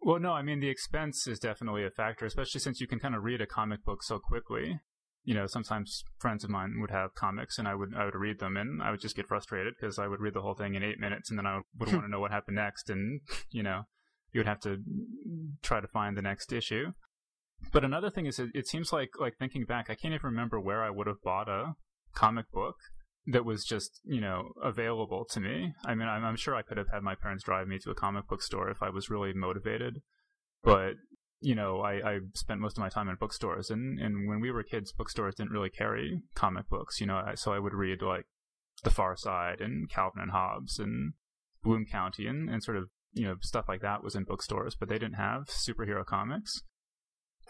[0.01, 3.13] Well, no, I mean the expense is definitely a factor, especially since you can kind
[3.13, 4.79] of read a comic book so quickly.
[5.23, 8.39] You know, sometimes friends of mine would have comics, and I would I would read
[8.39, 10.83] them, and I would just get frustrated because I would read the whole thing in
[10.83, 13.19] eight minutes, and then I would want to know what happened next, and
[13.49, 13.83] you know,
[14.31, 14.77] you would have to
[15.61, 16.91] try to find the next issue.
[17.71, 20.59] But another thing is, it, it seems like like thinking back, I can't even remember
[20.59, 21.75] where I would have bought a
[22.13, 22.75] comic book
[23.27, 25.73] that was just you know available to me.
[25.85, 27.95] I mean, I'm, I'm sure I could have had my parents drive me to a
[27.95, 30.01] comic book store if I was really motivated,
[30.63, 30.93] but
[31.41, 34.51] you know, I, I spent most of my time in bookstores, and, and when we
[34.51, 38.25] were kids, bookstores didn't really carry comic books, you know, so I would read like
[38.83, 41.13] The Far Side and Calvin and Hobbes and
[41.61, 42.85] Bloom County and, and sort of
[43.15, 46.61] you know stuff like that was in bookstores, but they didn't have superhero comics.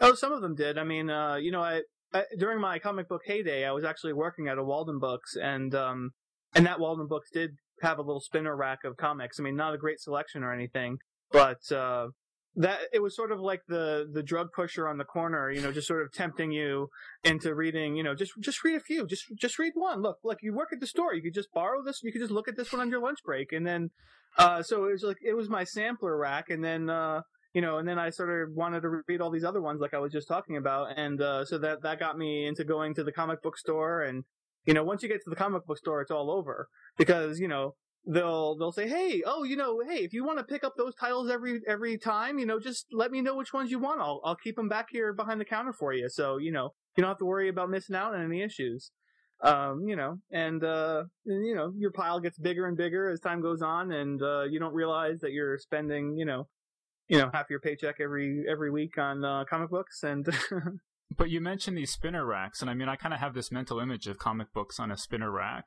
[0.00, 0.78] Oh, some of them did.
[0.78, 1.82] I mean, uh, you know, I,
[2.12, 5.74] I during my comic book heyday, I was actually working at a Walden Books, and
[5.74, 6.10] um,
[6.54, 9.38] and that Walden Books did have a little spinner rack of comics.
[9.38, 10.98] I mean, not a great selection or anything,
[11.30, 12.08] but uh,
[12.56, 15.72] that it was sort of like the the drug pusher on the corner, you know,
[15.72, 16.88] just sort of tempting you
[17.24, 20.02] into reading, you know, just just read a few, just just read one.
[20.02, 22.32] Look, like you work at the store, you could just borrow this, you could just
[22.32, 23.90] look at this one on your lunch break, and then,
[24.36, 26.90] uh, so it was like it was my sampler rack, and then.
[26.90, 27.22] uh
[27.56, 29.94] you know, and then I sort of wanted to read all these other ones like
[29.94, 33.02] I was just talking about, and uh, so that that got me into going to
[33.02, 34.24] the comic book store, and
[34.66, 37.48] you know, once you get to the comic book store, it's all over because you
[37.48, 37.74] know
[38.06, 40.94] they'll they'll say, hey, oh, you know, hey, if you want to pick up those
[40.96, 44.02] titles every every time, you know, just let me know which ones you want.
[44.02, 46.10] I'll I'll keep them back here behind the counter for you.
[46.10, 48.90] So you know, you don't have to worry about missing out on any issues.
[49.40, 53.40] Um, you know, and uh, you know, your pile gets bigger and bigger as time
[53.40, 56.48] goes on, and uh, you don't realize that you're spending, you know,
[57.08, 60.26] you know, half your paycheck every every week on uh, comic books, and
[61.16, 63.78] But you mentioned these spinner racks, and I mean, I kind of have this mental
[63.78, 65.64] image of comic books on a spinner rack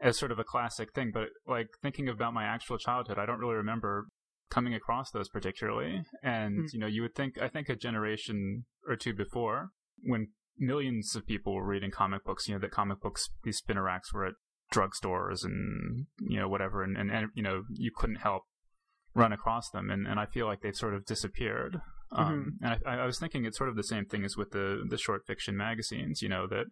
[0.00, 1.12] as sort of a classic thing.
[1.14, 4.06] But like thinking about my actual childhood, I don't really remember
[4.50, 6.02] coming across those particularly.
[6.22, 6.66] And Hmm.
[6.72, 9.70] you know, you would think I think a generation or two before,
[10.02, 13.84] when millions of people were reading comic books, you know, that comic books these spinner
[13.84, 14.34] racks were at
[14.72, 18.42] drugstores and you know whatever, and, and and you know you couldn't help
[19.14, 21.80] run across them, and and I feel like they've sort of disappeared.
[22.12, 24.84] Um, and I, I was thinking it's sort of the same thing as with the
[24.88, 26.22] the short fiction magazines.
[26.22, 26.66] You know that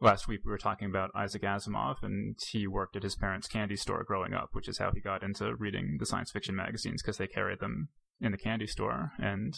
[0.00, 3.76] last week we were talking about Isaac Asimov, and he worked at his parents' candy
[3.76, 7.18] store growing up, which is how he got into reading the science fiction magazines because
[7.18, 7.88] they carried them
[8.20, 9.12] in the candy store.
[9.18, 9.54] And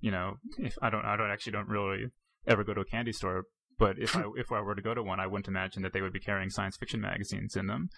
[0.00, 2.06] you know, if I don't, I don't actually don't really
[2.46, 3.44] ever go to a candy store,
[3.78, 6.02] but if I if I were to go to one, I wouldn't imagine that they
[6.02, 7.88] would be carrying science fiction magazines in them.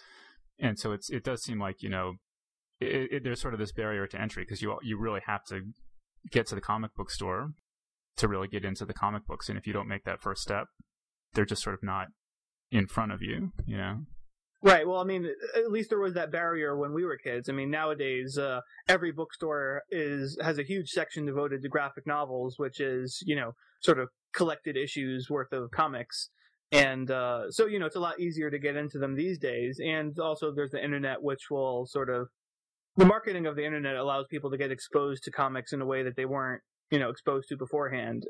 [0.59, 2.15] And so it's it does seem like you know,
[2.81, 5.63] it, it, there's sort of this barrier to entry because you you really have to
[6.31, 7.51] get to the comic book store
[8.17, 10.67] to really get into the comic books, and if you don't make that first step,
[11.35, 12.09] they're just sort of not
[12.71, 14.01] in front of you, you know.
[14.63, 14.87] Right.
[14.87, 15.27] Well, I mean,
[15.57, 17.49] at least there was that barrier when we were kids.
[17.49, 22.59] I mean, nowadays, uh, every bookstore is has a huge section devoted to graphic novels,
[22.59, 26.29] which is you know sort of collected issues worth of comics,
[26.73, 29.81] and uh, so you know it's a lot easier to get into them these days.
[29.83, 32.29] And also, there's the internet, which will sort of
[32.97, 36.03] the marketing of the internet allows people to get exposed to comics in a way
[36.03, 38.25] that they weren't you know exposed to beforehand.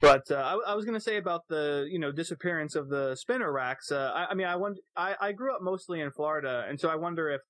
[0.00, 3.16] But uh, I, I was going to say about the you know disappearance of the
[3.16, 3.90] spinner racks.
[3.90, 6.88] Uh, I, I mean, I, wonder, I I grew up mostly in Florida, and so
[6.88, 7.40] I wonder if,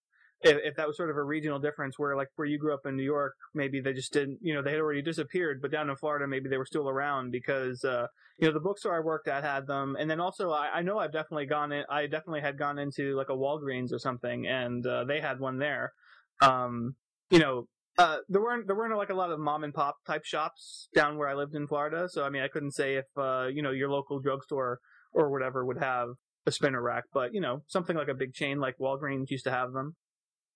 [0.43, 2.87] if if that was sort of a regional difference where like where you grew up
[2.87, 5.91] in New York, maybe they just didn't you know they had already disappeared, but down
[5.91, 8.07] in Florida maybe they were still around because uh,
[8.39, 10.99] you know the bookstore I worked at had them, and then also I, I know
[10.99, 11.85] I've definitely gone in.
[11.91, 15.59] I definitely had gone into like a Walgreens or something, and uh, they had one
[15.59, 15.93] there.
[16.41, 16.97] Um,
[17.31, 17.67] you know,
[17.97, 21.17] uh, there weren't there weren't like a lot of mom and pop type shops down
[21.17, 23.71] where I lived in Florida, so I mean I couldn't say if uh, you know
[23.71, 24.81] your local drugstore
[25.13, 26.09] or whatever would have
[26.47, 29.51] a spinner rack, but you know something like a big chain like Walgreens used to
[29.51, 29.95] have them.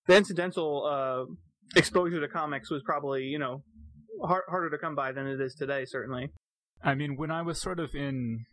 [0.07, 1.33] The incidental uh,
[1.77, 3.63] exposure to comics was probably you know
[4.21, 6.31] hard, harder to come by than it is today, certainly.
[6.83, 8.45] I mean, when I was sort of in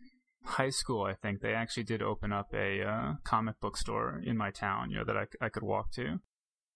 [0.43, 4.37] high school, I think they actually did open up a uh, comic book store in
[4.37, 6.19] my town, you know, that I, I could walk to.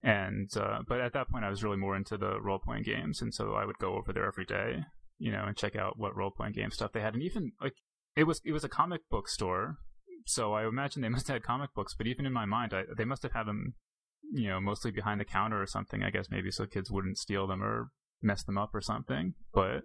[0.04, 3.22] And uh, but at that point, I was really more into the role playing games,
[3.22, 4.86] and so I would go over there every day,
[5.20, 7.14] you know, and check out what role playing game stuff they had.
[7.14, 7.76] And even like
[8.16, 9.78] it was it was a comic book store,
[10.26, 11.94] so I imagine they must have had comic books.
[11.96, 13.76] But even in my mind, I, they must have had them,
[14.32, 16.02] you know, mostly behind the counter or something.
[16.04, 17.92] I guess maybe so kids wouldn't steal them or
[18.24, 19.36] mess them up or something.
[19.54, 19.84] But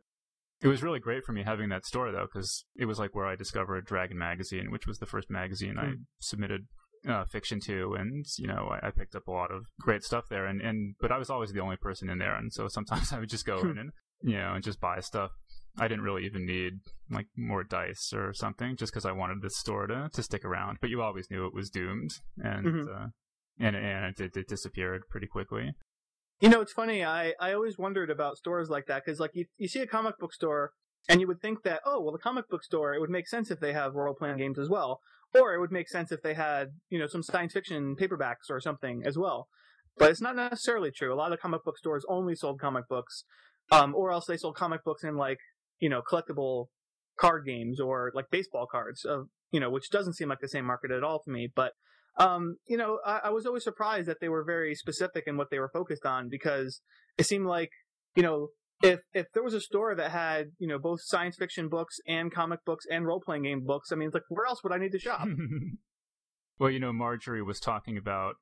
[0.62, 3.26] it was really great for me having that store though, because it was like where
[3.26, 5.92] I discovered Dragon Magazine, which was the first magazine I Hmm.
[6.20, 6.68] submitted
[7.08, 10.24] uh, fiction too, and you know I, I picked up a lot of great stuff
[10.28, 10.46] there.
[10.46, 13.18] And, and but I was always the only person in there, and so sometimes I
[13.20, 13.70] would just go Hmm.
[13.70, 13.90] in and
[14.22, 15.30] you know and just buy stuff.
[15.78, 16.72] I didn't really even need
[17.10, 20.78] like more dice or something, just because I wanted this store to to stick around.
[20.80, 22.88] But you always knew it was doomed, and Mhm.
[22.88, 23.08] uh,
[23.60, 25.72] and and it, it, it disappeared pretty quickly.
[26.40, 27.02] You know, it's funny.
[27.02, 30.18] I, I always wondered about stores like that because, like, you, you see a comic
[30.18, 30.72] book store
[31.08, 33.50] and you would think that, oh, well, the comic book store, it would make sense
[33.50, 35.00] if they have role playing games as well.
[35.34, 38.60] Or it would make sense if they had, you know, some science fiction paperbacks or
[38.60, 39.48] something as well.
[39.98, 41.12] But it's not necessarily true.
[41.12, 43.24] A lot of comic book stores only sold comic books,
[43.70, 45.38] um, or else they sold comic books in, like,
[45.80, 46.66] you know, collectible
[47.18, 50.64] card games or, like, baseball cards, of, you know, which doesn't seem like the same
[50.64, 51.48] market at all to me.
[51.54, 51.72] But
[52.18, 55.48] um, you know, I, I was always surprised that they were very specific in what
[55.50, 56.80] they were focused on because
[57.18, 57.70] it seemed like,
[58.14, 58.48] you know,
[58.82, 62.32] if if there was a store that had, you know, both science fiction books and
[62.32, 64.78] comic books and role playing game books, I mean, it's like where else would I
[64.78, 65.26] need to shop?
[66.58, 68.34] well, you know, Marjorie was talking about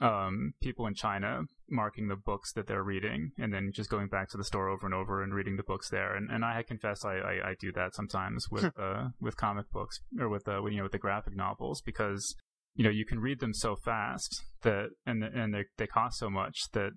[0.00, 4.28] um, people in China marking the books that they're reading and then just going back
[4.30, 6.14] to the store over and over and reading the books there.
[6.14, 10.00] And and I confess I, I, I do that sometimes with uh, with comic books
[10.18, 12.34] or with uh, you know with the graphic novels because
[12.74, 16.30] you know you can read them so fast that and and they they cost so
[16.30, 16.90] much that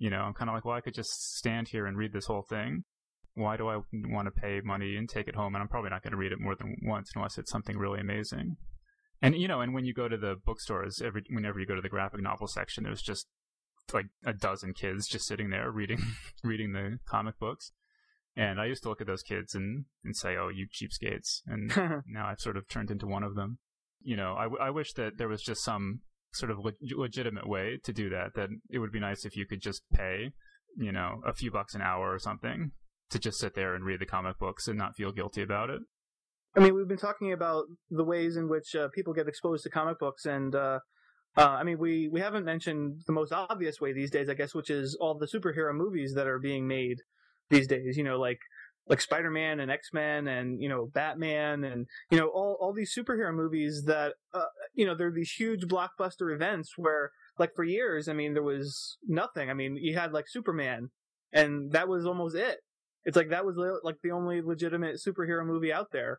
[0.00, 2.26] you know I'm kind of like well I could just stand here and read this
[2.26, 2.82] whole thing.
[3.34, 5.54] Why do I want to pay money and take it home?
[5.54, 8.00] And I'm probably not going to read it more than once unless it's something really
[8.00, 8.56] amazing.
[9.22, 11.80] And you know, and when you go to the bookstores, every whenever you go to
[11.80, 13.28] the graphic novel section, there's just
[13.92, 16.02] like a dozen kids just sitting there reading
[16.44, 17.72] reading the comic books.
[18.36, 21.68] And I used to look at those kids and, and say, "Oh, you cheapskates!" And
[22.06, 23.58] now I've sort of turned into one of them.
[24.00, 26.00] You know, I, w- I wish that there was just some
[26.32, 28.34] sort of le- legitimate way to do that.
[28.34, 30.30] That it would be nice if you could just pay,
[30.76, 32.72] you know, a few bucks an hour or something
[33.10, 35.80] to just sit there and read the comic books and not feel guilty about it.
[36.56, 39.70] I mean, we've been talking about the ways in which uh, people get exposed to
[39.70, 40.80] comic books, and uh,
[41.36, 44.54] uh, I mean, we we haven't mentioned the most obvious way these days, I guess,
[44.54, 46.98] which is all the superhero movies that are being made
[47.50, 47.96] these days.
[47.96, 48.40] You know, like
[48.88, 52.72] like Spider Man and X Men and you know Batman and you know all all
[52.72, 57.64] these superhero movies that uh, you know they're these huge blockbuster events where like for
[57.64, 59.48] years, I mean, there was nothing.
[59.48, 60.90] I mean, you had like Superman,
[61.32, 62.58] and that was almost it.
[63.04, 66.18] It's like that was like the only legitimate superhero movie out there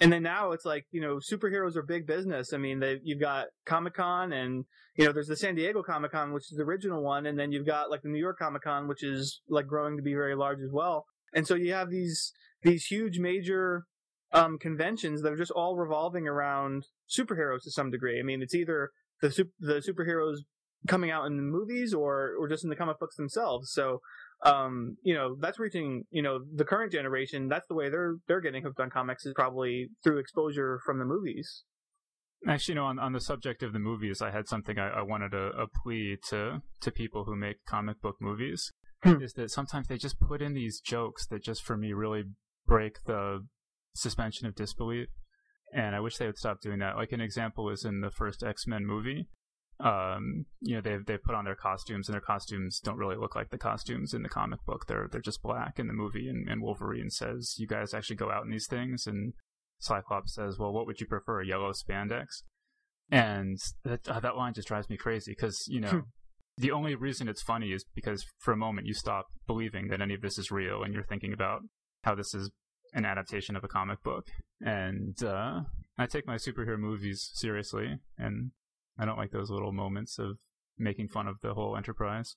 [0.00, 2.52] and then now it's like you know superheroes are big business.
[2.52, 4.64] I mean, they, you've got Comic Con, and
[4.96, 7.52] you know there's the San Diego Comic Con, which is the original one, and then
[7.52, 10.34] you've got like the New York Comic Con, which is like growing to be very
[10.34, 11.06] large as well.
[11.36, 12.32] And so you have these
[12.62, 13.84] these huge major
[14.32, 18.18] um, conventions that are just all revolving around superheroes to some degree.
[18.18, 19.28] I mean, it's either the
[19.60, 20.38] the superheroes
[20.88, 23.70] coming out in the movies or or just in the comic books themselves.
[23.70, 24.00] So
[24.44, 27.48] um, you know, that's reaching, you know, the current generation.
[27.48, 31.04] That's the way they're they're getting hooked on comics is probably through exposure from the
[31.04, 31.64] movies.
[32.46, 35.02] Actually, you know, on, on the subject of the movies, I had something I, I
[35.02, 38.72] wanted a, plea to to people who make comic book movies.
[39.22, 42.24] Is that sometimes they just put in these jokes that just for me really
[42.66, 43.46] break the
[43.94, 45.08] suspension of disbelief.
[45.72, 46.96] And I wish they would stop doing that.
[46.96, 49.28] Like an example is in the first X Men movie
[49.78, 53.36] um, you know, they've they've put on their costumes, and their costumes don't really look
[53.36, 54.86] like the costumes in the comic book.
[54.86, 56.28] They're they're just black in the movie.
[56.28, 59.34] And, and Wolverine says, "You guys actually go out in these things," and
[59.78, 62.42] Cyclops says, "Well, what would you prefer, A yellow spandex?"
[63.10, 66.02] And that uh, that line just drives me crazy because you know.
[66.58, 70.14] The only reason it's funny is because for a moment you stop believing that any
[70.14, 71.60] of this is real and you're thinking about
[72.02, 72.50] how this is
[72.94, 74.26] an adaptation of a comic book.
[74.60, 75.60] And uh,
[75.98, 78.52] I take my superhero movies seriously, and
[78.98, 80.38] I don't like those little moments of
[80.78, 82.36] making fun of the whole enterprise.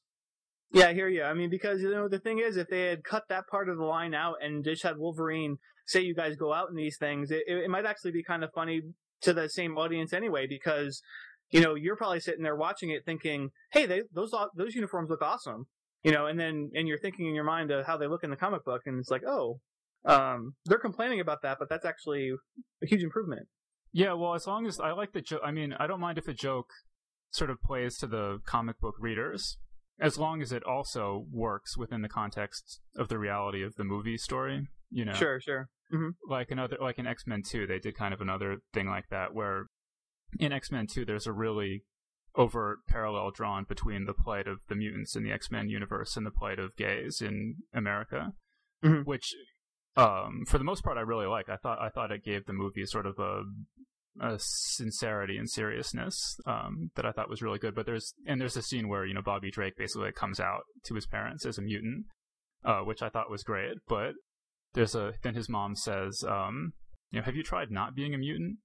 [0.72, 1.24] Yeah, I hear you.
[1.24, 3.78] I mean, because you know the thing is, if they had cut that part of
[3.78, 5.58] the line out and just had Wolverine
[5.88, 8.52] say, "You guys go out in these things," it, it might actually be kind of
[8.54, 8.82] funny
[9.22, 10.46] to the same audience anyway.
[10.48, 11.02] Because
[11.52, 15.22] you know you're probably sitting there watching it, thinking, "Hey, they, those those uniforms look
[15.22, 15.68] awesome,"
[16.04, 18.30] you know, and then and you're thinking in your mind of how they look in
[18.30, 19.60] the comic book, and it's like, "Oh,
[20.06, 22.32] um, they're complaining about that, but that's actually
[22.84, 23.48] a huge improvement."
[23.92, 26.28] Yeah, well, as long as I like the joke, I mean, I don't mind if
[26.28, 26.70] a joke
[27.32, 29.58] sort of plays to the comic book readers,
[30.00, 34.18] as long as it also works within the context of the reality of the movie
[34.18, 34.68] story.
[34.92, 35.70] You know, sure, sure.
[35.94, 36.10] Mm-hmm.
[36.30, 39.34] Like another, like in X Men Two, they did kind of another thing like that,
[39.34, 39.68] where
[40.40, 41.84] in X Men Two, there's a really
[42.36, 46.26] overt parallel drawn between the plight of the mutants in the X Men universe and
[46.26, 48.34] the plight of gays in America,
[48.84, 49.02] mm-hmm.
[49.02, 49.34] which
[50.00, 51.50] um, for the most part, I really like.
[51.50, 53.44] I thought I thought it gave the movie sort of a,
[54.22, 57.76] a sincerity and seriousness um, that I thought was really good.
[57.76, 60.96] But there's and there's a scene where you know Bobby Drake basically comes out to
[60.96, 62.06] his parents as a mutant,
[62.64, 63.78] uh, which I thought was great.
[63.88, 64.12] But
[64.74, 66.74] there's a then his mom says, um,
[67.12, 68.58] you know, have you tried not being a mutant?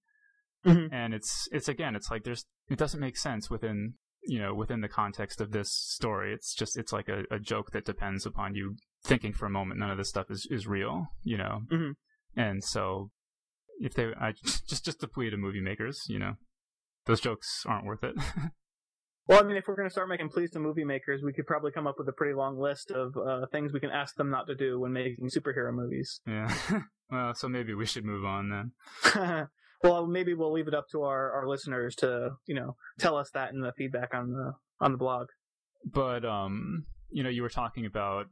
[0.65, 0.95] Mm-hmm.
[0.95, 3.95] And it's it's again, it's like there's it doesn't make sense within
[4.27, 6.33] you know within the context of this story.
[6.33, 9.79] It's just it's like a, a joke that depends upon you thinking for a moment
[9.79, 11.61] none of this stuff is, is real, you know.
[11.71, 12.41] Mm-hmm.
[12.41, 13.11] And so
[13.79, 16.35] if they I just just to plea to movie makers, you know,
[17.07, 18.15] those jokes aren't worth it.
[19.29, 21.47] well, I mean, if we're going to start making pleas to movie makers, we could
[21.47, 24.31] probably come up with a pretty long list of uh, things we can ask them
[24.31, 26.21] not to do when making superhero movies.
[26.27, 26.55] Yeah.
[27.11, 28.49] well, so maybe we should move on
[29.15, 29.49] then.
[29.85, 33.31] Well, maybe we'll leave it up to our, our listeners to, you know, tell us
[33.35, 35.29] that in the feedback on the on the blog.
[35.85, 38.27] But um, you know, you were talking about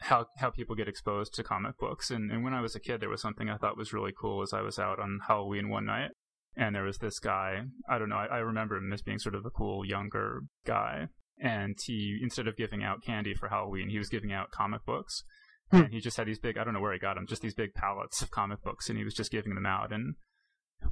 [0.00, 2.10] how how people get exposed to comic books.
[2.10, 4.42] And, and when I was a kid, there was something I thought was really cool.
[4.42, 6.10] As I was out on Halloween one night,
[6.56, 7.62] and there was this guy.
[7.88, 8.16] I don't know.
[8.16, 11.06] I, I remember him as being sort of a cool younger guy,
[11.38, 15.22] and he instead of giving out candy for Halloween, he was giving out comic books.
[15.70, 15.82] Hmm.
[15.82, 17.54] And he just had these big, I don't know where he got them, just these
[17.54, 19.92] big pallets of comic books, and he was just giving them out.
[19.92, 20.16] And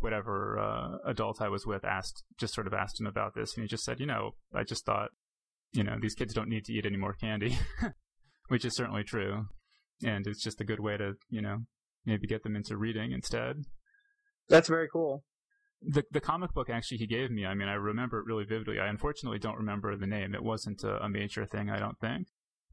[0.01, 3.63] whatever uh, adult I was with asked, just sort of asked him about this, and
[3.63, 5.11] he just said, you know, I just thought,
[5.73, 7.59] you know, these kids don't need to eat any more candy,
[8.49, 9.47] which is certainly true,
[10.05, 11.59] and it's just a good way to, you know,
[12.05, 13.65] maybe get them into reading instead.
[14.49, 15.25] That's very cool.
[15.81, 18.81] The the comic book actually he gave me, I mean, I remember it really vividly.
[18.81, 20.35] I unfortunately don't remember the name.
[20.35, 22.29] It wasn't a, a major thing, I don't think.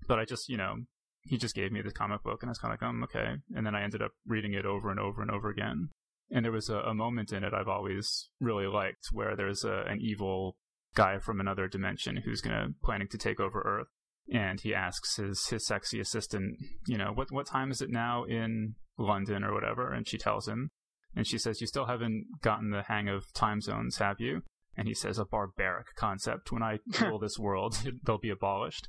[0.07, 0.77] But I just, you know,
[1.21, 3.35] he just gave me this comic book, and I was kind of like, um, okay.
[3.55, 5.89] And then I ended up reading it over and over and over again.
[6.31, 9.83] And there was a, a moment in it I've always really liked where there's a,
[9.87, 10.57] an evil
[10.95, 13.87] guy from another dimension who's gonna planning to take over Earth,
[14.33, 16.57] and he asks his his sexy assistant,
[16.87, 20.47] you know, what what time is it now in London or whatever, and she tells
[20.47, 20.71] him,
[21.15, 24.41] and she says, "You still haven't gotten the hang of time zones, have you?"
[24.75, 26.51] And he says, "A barbaric concept.
[26.51, 28.87] When I rule this world, they'll be abolished."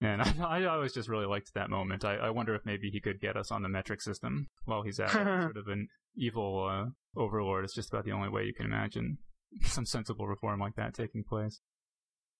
[0.00, 2.04] And I, I always just really liked that moment.
[2.04, 4.98] I, I wonder if maybe he could get us on the metric system while he's
[4.98, 5.12] at it.
[5.12, 7.64] sort of an evil uh, overlord.
[7.64, 9.18] It's just about the only way you can imagine
[9.62, 11.60] some sensible reform like that taking place.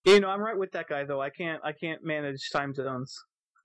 [0.04, 1.20] You know, I'm right with that guy though.
[1.20, 3.14] I can't I can't manage time zones.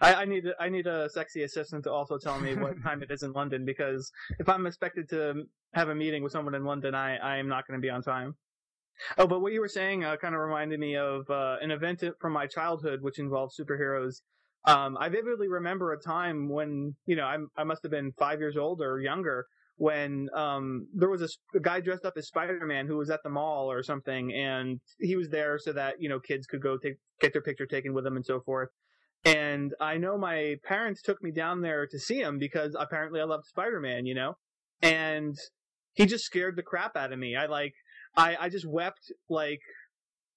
[0.01, 3.11] I, I need I need a sexy assistant to also tell me what time it
[3.11, 5.43] is in London because if I'm expected to
[5.73, 8.01] have a meeting with someone in London, I I am not going to be on
[8.01, 8.35] time.
[9.17, 12.03] Oh, but what you were saying uh, kind of reminded me of uh, an event
[12.19, 14.21] from my childhood, which involved superheroes.
[14.65, 18.39] Um, I vividly remember a time when you know I I must have been five
[18.39, 19.45] years old or younger
[19.77, 23.29] when um, there was a, a, guy dressed up as Spider-Man who was at the
[23.29, 26.95] mall or something, and he was there so that you know kids could go take
[27.19, 28.69] get their picture taken with him and so forth.
[29.25, 33.23] And I know my parents took me down there to see him because apparently I
[33.23, 34.37] loved Spider-Man, you know,
[34.81, 35.35] and
[35.93, 37.35] he just scared the crap out of me.
[37.35, 37.73] I like
[38.15, 39.61] I I just wept like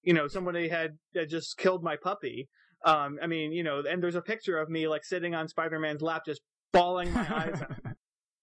[0.01, 2.49] you know somebody had, had just killed my puppy.
[2.85, 6.01] Um, I mean, you know, and there's a picture of me like sitting on Spider-Man's
[6.01, 7.88] lap, just bawling my eyes out.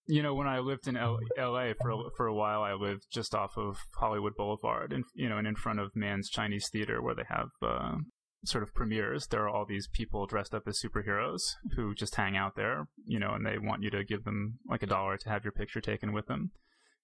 [0.09, 1.75] You know, when I lived in L- L.A.
[1.75, 5.39] for a, for a while, I lived just off of Hollywood Boulevard, and you know,
[5.39, 7.97] and in front of Mann's Chinese Theater, where they have uh,
[8.45, 9.27] sort of premieres.
[9.27, 11.41] There are all these people dressed up as superheroes
[11.75, 14.83] who just hang out there, you know, and they want you to give them like
[14.83, 16.53] a dollar to have your picture taken with them.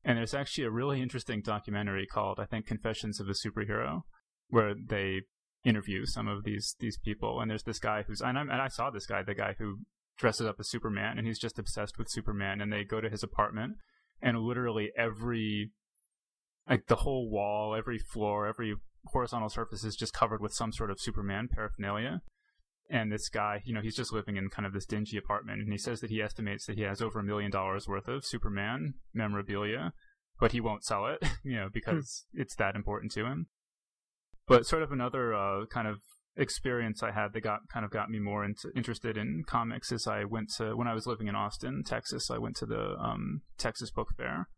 [0.04, 4.02] And there's actually a really interesting documentary called, I think, Confessions of a Superhero,
[4.48, 5.22] where they
[5.64, 7.40] interview some of these these people.
[7.40, 9.78] And there's this guy who's, and, i and I saw this guy, the guy who
[10.18, 12.60] dresses up as Superman, and he's just obsessed with Superman.
[12.60, 13.76] And they go to his apartment,
[14.20, 15.70] and literally every,
[16.68, 20.90] like the whole wall, every floor, every horizontal surface is just covered with some sort
[20.90, 22.22] of Superman paraphernalia.
[22.90, 25.72] And this guy, you know, he's just living in kind of this dingy apartment, and
[25.72, 28.94] he says that he estimates that he has over a million dollars worth of Superman
[29.14, 29.92] memorabilia,
[30.38, 32.40] but he won't sell it, you know, because hmm.
[32.42, 33.46] it's that important to him.
[34.46, 36.00] But sort of another uh, kind of
[36.36, 40.06] experience I had that got kind of got me more into, interested in comics is
[40.06, 42.30] I went to when I was living in Austin, Texas.
[42.30, 44.48] I went to the um, Texas Book Fair,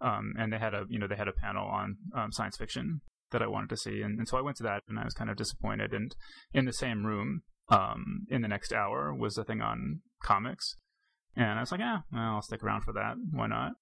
[0.00, 3.00] um, and they had a you know they had a panel on um, science fiction
[3.30, 5.14] that I wanted to see, and, and so I went to that, and I was
[5.14, 5.94] kind of disappointed.
[5.94, 6.14] And
[6.52, 10.76] in the same room, um, in the next hour was a thing on comics,
[11.34, 13.14] and I was like, yeah, well, I'll stick around for that.
[13.32, 13.72] Why not?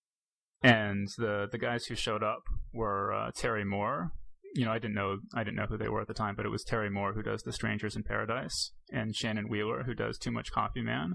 [0.63, 2.43] And the the guys who showed up
[2.73, 4.13] were uh, Terry Moore,
[4.55, 6.47] you know, I didn't know I didn't know who they were at the time, but
[6.47, 10.19] it was Terry Moore who does The Strangers in Paradise and Shannon Wheeler who does
[10.19, 11.15] Too Much Coffee Man.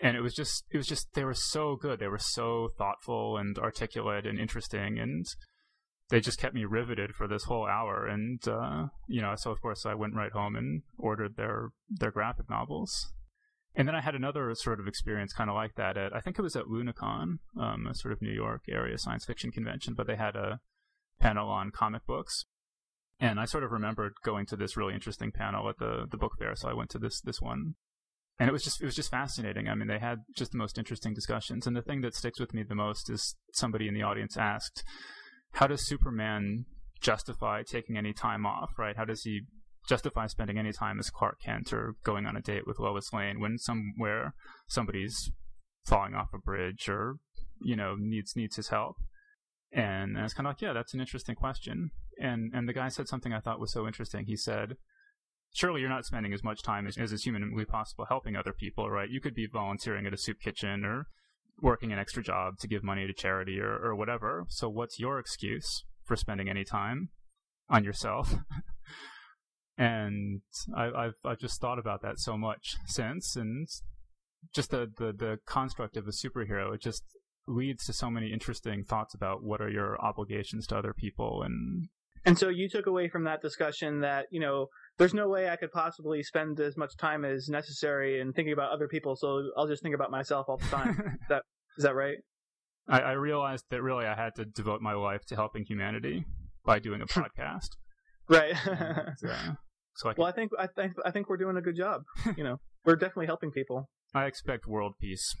[0.00, 1.98] And it was just it was just they were so good.
[1.98, 5.26] They were so thoughtful and articulate and interesting and
[6.08, 9.60] they just kept me riveted for this whole hour and uh, you know, so of
[9.60, 13.12] course I went right home and ordered their their graphic novels.
[13.74, 16.38] And then I had another sort of experience kind of like that at I think
[16.38, 20.06] it was at Lunacon, um, a sort of New York area science fiction convention, but
[20.06, 20.60] they had a
[21.18, 22.44] panel on comic books
[23.18, 26.32] and I sort of remembered going to this really interesting panel at the the book
[26.38, 27.74] fair, so I went to this this one,
[28.38, 29.68] and it was just it was just fascinating.
[29.68, 32.52] I mean, they had just the most interesting discussions, and the thing that sticks with
[32.52, 34.84] me the most is somebody in the audience asked,
[35.52, 36.66] "How does Superman
[37.00, 38.70] justify taking any time off?
[38.78, 38.96] Right?
[38.96, 39.42] How does he
[39.88, 43.40] justify spending any time as Clark Kent or going on a date with Lois Lane
[43.40, 44.34] when somewhere
[44.68, 45.30] somebody's
[45.86, 47.14] falling off a bridge or
[47.60, 48.96] you know needs needs his help?"
[49.72, 52.88] And I was kind of like, "Yeah, that's an interesting question." and and the guy
[52.88, 54.26] said something I thought was so interesting.
[54.26, 54.76] He said,
[55.54, 58.90] "Surely you're not spending as much time as, as is humanly possible helping other people,
[58.90, 59.10] right?
[59.10, 61.06] You could be volunteering at a soup kitchen or
[61.60, 64.44] working an extra job to give money to charity or, or whatever.
[64.48, 67.10] So what's your excuse for spending any time
[67.68, 68.34] on yourself?"
[69.78, 70.40] and
[70.74, 73.68] I, I've I've just thought about that so much since, and
[74.54, 76.74] just the, the the construct of a superhero.
[76.74, 77.02] It just
[77.48, 81.88] leads to so many interesting thoughts about what are your obligations to other people and
[82.26, 84.66] and so you took away from that discussion that, you know,
[84.98, 88.72] there's no way I could possibly spend as much time as necessary in thinking about
[88.72, 90.90] other people, so I'll just think about myself all the time.
[91.22, 91.42] is that
[91.78, 92.16] is that right?
[92.88, 96.24] I, I realized that really I had to devote my life to helping humanity
[96.64, 97.68] by doing a podcast.
[98.28, 98.54] Right.
[98.66, 99.52] And, uh,
[99.94, 102.02] so I, could, well, I think I think I think we're doing a good job.
[102.36, 103.88] You know, we're definitely helping people.
[104.14, 105.32] I expect world peace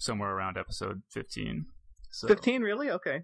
[0.00, 1.66] somewhere around episode fifteen.
[2.10, 2.90] So, Fifteen, really?
[2.90, 3.20] Okay.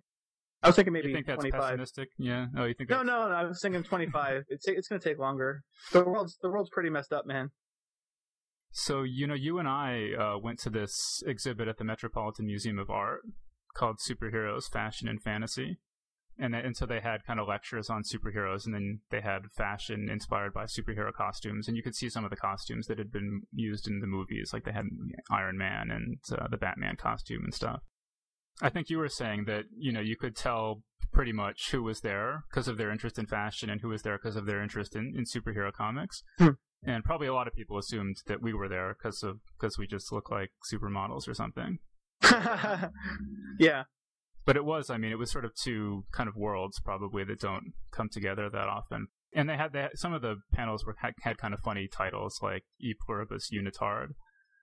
[0.62, 1.60] I was thinking maybe You think that's twenty-five.
[1.62, 2.08] pessimistic?
[2.18, 2.46] Yeah.
[2.56, 3.34] Oh, you think No, no, no.
[3.34, 4.44] I was thinking twenty-five.
[4.48, 5.62] it's it's going to take longer.
[5.92, 7.50] The world's the world's pretty messed up, man.
[8.70, 12.78] So you know, you and I uh, went to this exhibit at the Metropolitan Museum
[12.78, 13.22] of Art
[13.74, 15.78] called "Superheroes: Fashion and Fantasy,"
[16.38, 19.50] and they- and so they had kind of lectures on superheroes, and then they had
[19.56, 23.12] fashion inspired by superhero costumes, and you could see some of the costumes that had
[23.12, 24.86] been used in the movies, like they had
[25.30, 27.82] Iron Man and uh, the Batman costume and stuff.
[28.62, 30.82] I think you were saying that you know you could tell
[31.12, 34.18] pretty much who was there because of their interest in fashion and who was there
[34.18, 36.22] because of their interest in, in superhero comics.
[36.38, 36.50] Hmm.
[36.82, 39.86] And probably a lot of people assumed that we were there because of because we
[39.86, 41.78] just look like supermodels or something.
[43.58, 43.84] yeah.
[44.46, 47.40] But it was, I mean, it was sort of two kind of worlds probably that
[47.40, 49.08] don't come together that often.
[49.34, 52.38] And they had, had some of the panels were had, had kind of funny titles
[52.40, 54.10] like "E pluribus unitard."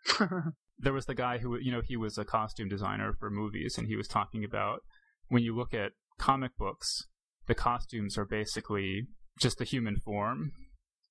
[0.80, 3.88] there was the guy who you know he was a costume designer for movies and
[3.88, 4.80] he was talking about
[5.28, 7.08] when you look at comic books
[7.48, 9.04] the costumes are basically
[9.40, 10.52] just the human form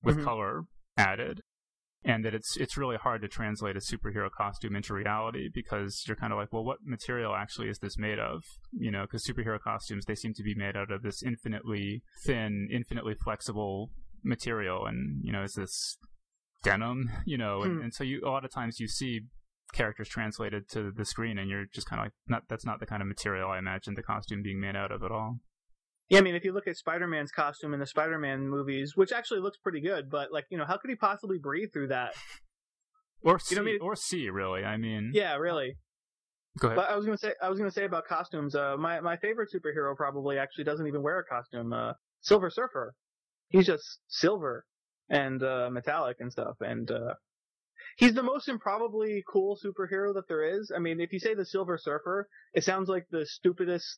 [0.03, 0.25] with Mhm.
[0.25, 0.62] color
[0.97, 1.41] added
[2.05, 6.16] and that it's it's really hard to translate a superhero costume into reality because you're
[6.16, 8.42] kind of like well what material actually is this made of?
[8.72, 12.68] You know because superhero costumes they seem to be made out of this infinitely thin
[12.72, 13.90] infinitely flexible
[14.24, 15.96] material and you know is this
[16.64, 17.11] denim?
[17.26, 17.82] You know and, Hmm.
[17.84, 19.22] and so you a lot of times you see
[19.72, 22.84] characters translated to the screen and you're just kind of like not that's not the
[22.84, 25.38] kind of material i imagine the costume being made out of at all
[26.12, 29.40] Yeah, I mean, if you look at Spider-Man's costume in the Spider-Man movies, which actually
[29.40, 32.12] looks pretty good, but like, you know, how could he possibly breathe through that?
[33.22, 33.78] or see, You know I mean?
[33.80, 35.78] or c really i mean Yeah, really.
[36.58, 38.54] go ahead But I was gonna say, I was gonna say about costumes.
[38.54, 41.72] Uh, my my favorite superhero probably actually doesn't even wear a costume.
[41.72, 42.92] Uh, Silver Surfer.
[43.48, 44.66] He's just silver
[45.08, 47.14] and uh, metallic and stuff, and uh,
[47.96, 50.70] he's the most improbably cool superhero that there is.
[50.76, 53.96] I mean, if you say the Silver Surfer, it sounds like the stupidest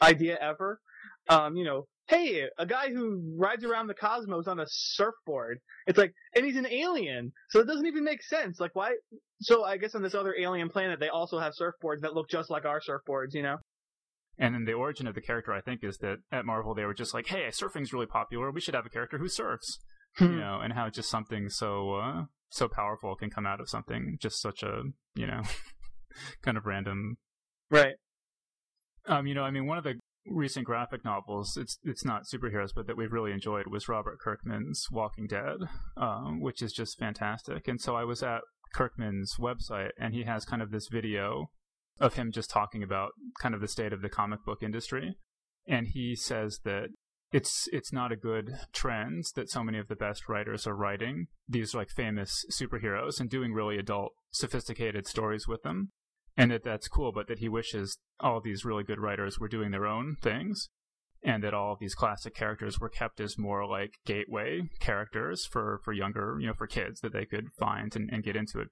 [0.00, 0.80] idea ever.
[1.30, 5.58] Um, you know, hey, a guy who rides around the cosmos on a surfboard.
[5.86, 8.58] It's like, and he's an alien, so it doesn't even make sense.
[8.58, 8.96] Like, why?
[9.40, 12.50] So I guess on this other alien planet, they also have surfboards that look just
[12.50, 13.32] like our surfboards.
[13.32, 13.56] You know?
[14.38, 16.94] And then the origin of the character, I think, is that at Marvel they were
[16.94, 18.50] just like, "Hey, surfing's really popular.
[18.50, 19.78] We should have a character who surfs."
[20.16, 20.24] Hmm.
[20.24, 24.18] You know, and how just something so uh, so powerful can come out of something
[24.20, 24.82] just such a
[25.14, 25.42] you know
[26.42, 27.18] kind of random.
[27.70, 27.94] Right.
[29.06, 29.94] Um, you know, I mean, one of the
[30.30, 34.86] recent graphic novels, it's it's not superheroes, but that we've really enjoyed was Robert Kirkman's
[34.90, 35.56] Walking Dead,
[35.96, 37.68] um, which is just fantastic.
[37.68, 38.40] And so I was at
[38.74, 41.50] Kirkman's website, and he has kind of this video
[41.98, 43.10] of him just talking about
[43.40, 45.16] kind of the state of the comic book industry,
[45.66, 46.88] and he says that
[47.32, 51.26] it's it's not a good trend that so many of the best writers are writing
[51.48, 55.90] these like famous superheroes and doing really adult sophisticated stories with them
[56.36, 59.70] and that that's cool but that he wishes all these really good writers were doing
[59.70, 60.68] their own things
[61.22, 65.92] and that all these classic characters were kept as more like gateway characters for for
[65.92, 68.68] younger you know for kids that they could find and, and get into it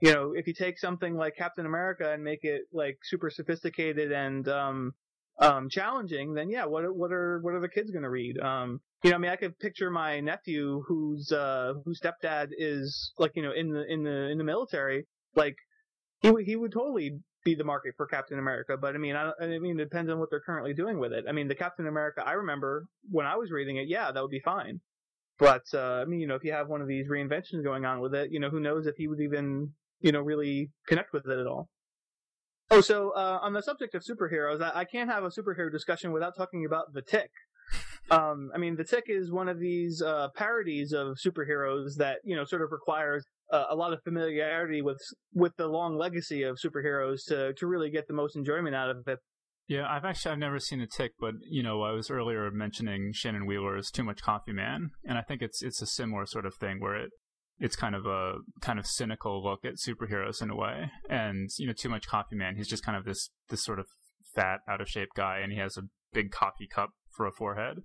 [0.00, 4.12] You know, if you take something like Captain America and make it like super sophisticated
[4.12, 4.92] and um
[5.40, 8.38] um challenging, then yeah, what what are what are the kids gonna read?
[8.38, 13.12] Um, you know, I mean, I could picture my nephew whose uh whose stepdad is
[13.18, 15.56] like you know in the in the in the military, like
[16.20, 18.76] he would he would totally be the market for Captain America.
[18.76, 21.24] But I mean, I, I mean, it depends on what they're currently doing with it.
[21.28, 24.30] I mean, the Captain America I remember when I was reading it, yeah, that would
[24.30, 24.80] be fine.
[25.38, 28.00] But uh, I mean, you know, if you have one of these reinventions going on
[28.00, 31.26] with it, you know, who knows if he would even you know really connect with
[31.26, 31.68] it at all.
[32.70, 36.12] Oh, so uh, on the subject of superheroes, I, I can't have a superhero discussion
[36.12, 37.30] without talking about the Tick.
[38.10, 42.34] Um, I mean, the Tick is one of these uh, parodies of superheroes that you
[42.34, 45.00] know sort of requires uh, a lot of familiarity with
[45.32, 49.06] with the long legacy of superheroes to to really get the most enjoyment out of
[49.06, 49.18] it.
[49.68, 53.12] Yeah, I've actually I've never seen a tick, but you know I was earlier mentioning
[53.12, 56.54] Shannon Wheeler's Too Much Coffee Man, and I think it's it's a similar sort of
[56.54, 57.10] thing where it
[57.60, 61.66] it's kind of a kind of cynical look at superheroes in a way, and you
[61.66, 63.86] know Too Much Coffee Man, he's just kind of this this sort of
[64.34, 65.82] fat, out of shape guy, and he has a
[66.12, 67.78] big coffee cup for a forehead.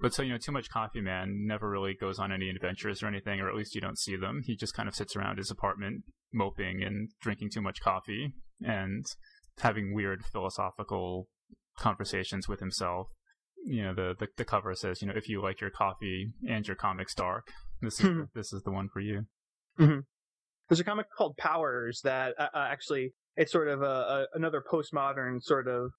[0.00, 3.08] But so you know, Too Much Coffee Man never really goes on any adventures or
[3.08, 4.42] anything, or at least you don't see them.
[4.44, 9.04] He just kind of sits around his apartment moping and drinking too much coffee and
[9.58, 11.26] having weird philosophical
[11.78, 13.08] conversations with himself.
[13.64, 16.66] You know, the, the the cover says, you know, if you like your coffee and
[16.66, 17.48] your comics dark,
[17.82, 19.26] this is this is the one for you.
[20.68, 24.62] There's a comic called Powers that uh, uh, actually it's sort of a, a another
[24.70, 25.90] postmodern sort of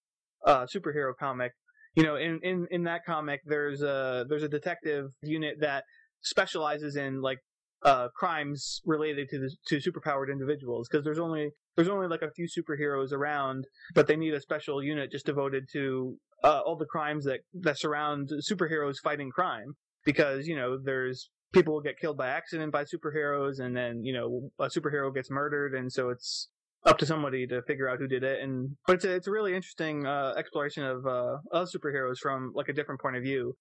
[0.45, 1.51] uh, superhero comic.
[1.95, 5.83] You know, in, in in that comic, there's a there's a detective unit that
[6.21, 7.39] specializes in like
[7.83, 12.31] uh, crimes related to the, to superpowered individuals because there's only there's only like a
[12.31, 13.65] few superheroes around,
[13.95, 17.79] but they need a special unit just devoted to uh, all the crimes that that
[17.79, 19.73] surround superheroes fighting crime
[20.05, 24.49] because you know there's people get killed by accident by superheroes and then you know
[24.59, 26.49] a superhero gets murdered and so it's
[26.85, 29.31] up to somebody to figure out who did it and but it's a, it's a
[29.31, 33.55] really interesting uh, exploration of uh, of superheroes from like a different point of view.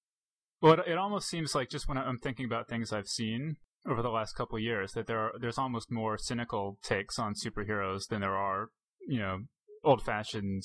[0.61, 3.57] Well it, it almost seems like just when i'm thinking about things i've seen
[3.89, 8.09] over the last couple years that there are there's almost more cynical takes on superheroes
[8.09, 8.69] than there are
[9.07, 9.39] you know
[9.85, 10.63] old fashioned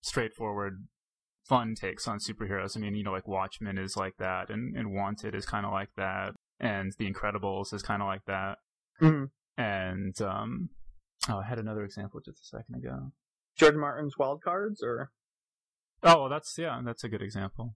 [0.00, 0.86] straightforward
[1.46, 2.76] fun takes on superheroes.
[2.76, 5.72] I mean you know like watchmen is like that and, and wanted is kind of
[5.72, 8.58] like that and the incredibles is kind of like that.
[9.00, 9.26] Mm-hmm.
[9.60, 10.70] and um
[11.28, 13.12] Oh, I had another example just a second ago.
[13.56, 15.10] George Martin's Wild Cards, or
[16.02, 17.74] oh, well, that's yeah, that's a good example.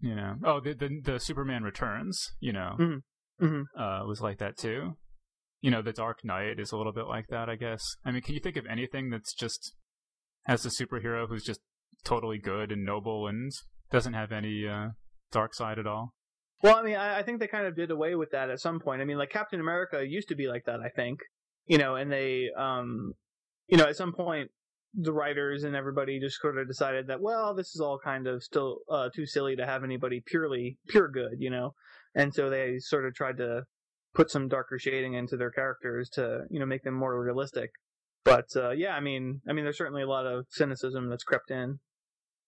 [0.00, 3.44] You know, oh, the the, the Superman Returns, you know, mm-hmm.
[3.44, 3.80] Mm-hmm.
[3.80, 4.96] Uh, was like that too.
[5.60, 7.84] You know, the Dark Knight is a little bit like that, I guess.
[8.04, 9.74] I mean, can you think of anything that's just
[10.44, 11.60] has a superhero who's just
[12.04, 13.50] totally good and noble and
[13.90, 14.90] doesn't have any uh,
[15.32, 16.14] dark side at all?
[16.62, 18.80] Well, I mean, I, I think they kind of did away with that at some
[18.80, 19.02] point.
[19.02, 21.20] I mean, like Captain America used to be like that, I think
[21.68, 23.12] you know, and they, um,
[23.68, 24.50] you know, at some point,
[24.94, 28.42] the writers and everybody just sort of decided that, well, this is all kind of
[28.42, 31.74] still uh, too silly to have anybody purely pure good, you know,
[32.14, 33.62] and so they sort of tried to
[34.14, 37.70] put some darker shading into their characters to, you know, make them more realistic.
[38.24, 41.50] But uh, yeah, I mean, I mean, there's certainly a lot of cynicism that's crept
[41.50, 41.78] in.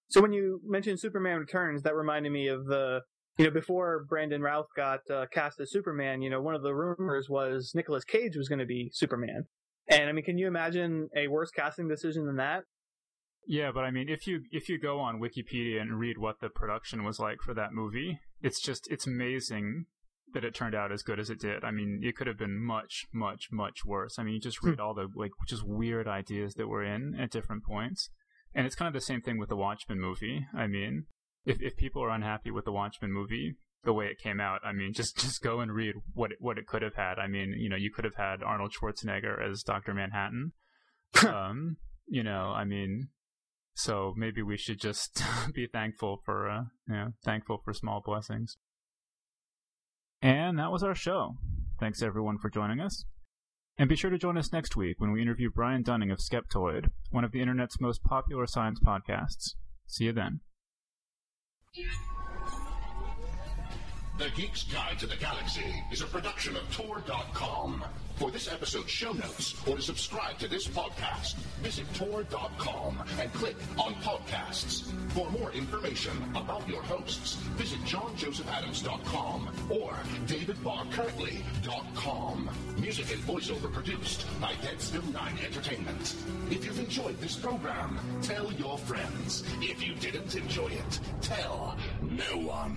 [0.08, 3.02] So when you mentioned Superman Returns, that reminded me of the
[3.40, 6.74] you know, before Brandon Routh got uh, cast as Superman, you know, one of the
[6.74, 9.44] rumors was Nicolas Cage was going to be Superman.
[9.88, 12.64] And I mean, can you imagine a worse casting decision than that?
[13.46, 16.50] Yeah, but I mean, if you if you go on Wikipedia and read what the
[16.50, 19.86] production was like for that movie, it's just it's amazing
[20.34, 21.64] that it turned out as good as it did.
[21.64, 24.18] I mean, it could have been much, much, much worse.
[24.18, 24.68] I mean, you just hmm.
[24.68, 28.10] read all the like just weird ideas that were in at different points,
[28.54, 30.46] and it's kind of the same thing with the Watchmen movie.
[30.54, 31.06] I mean,
[31.50, 34.72] if if people are unhappy with the Watchmen movie the way it came out, I
[34.72, 37.18] mean, just just go and read what it, what it could have had.
[37.18, 40.52] I mean, you know, you could have had Arnold Schwarzenegger as Doctor Manhattan.
[41.26, 41.76] um,
[42.06, 43.08] you know, I mean,
[43.74, 45.22] so maybe we should just
[45.54, 48.56] be thankful for, uh, you know, thankful for small blessings.
[50.22, 51.36] And that was our show.
[51.78, 53.06] Thanks everyone for joining us.
[53.78, 56.90] And be sure to join us next week when we interview Brian Dunning of Skeptoid,
[57.10, 59.54] one of the internet's most popular science podcasts.
[59.86, 60.40] See you then.
[61.74, 62.29] Yeah.
[64.20, 67.82] The Geek's Guide to the Galaxy is a production of Tor.com.
[68.16, 73.56] For this episode's show notes or to subscribe to this podcast, visit Tor.com and click
[73.78, 74.92] on Podcasts.
[75.12, 79.94] For more information about your hosts, visit JohnJosephAdams.com or
[80.26, 82.50] DavidBarrKirtley.com.
[82.78, 86.14] Music and voiceover produced by Deadstill 9 Entertainment.
[86.50, 89.44] If you've enjoyed this program, tell your friends.
[89.62, 92.76] If you didn't enjoy it, tell no one.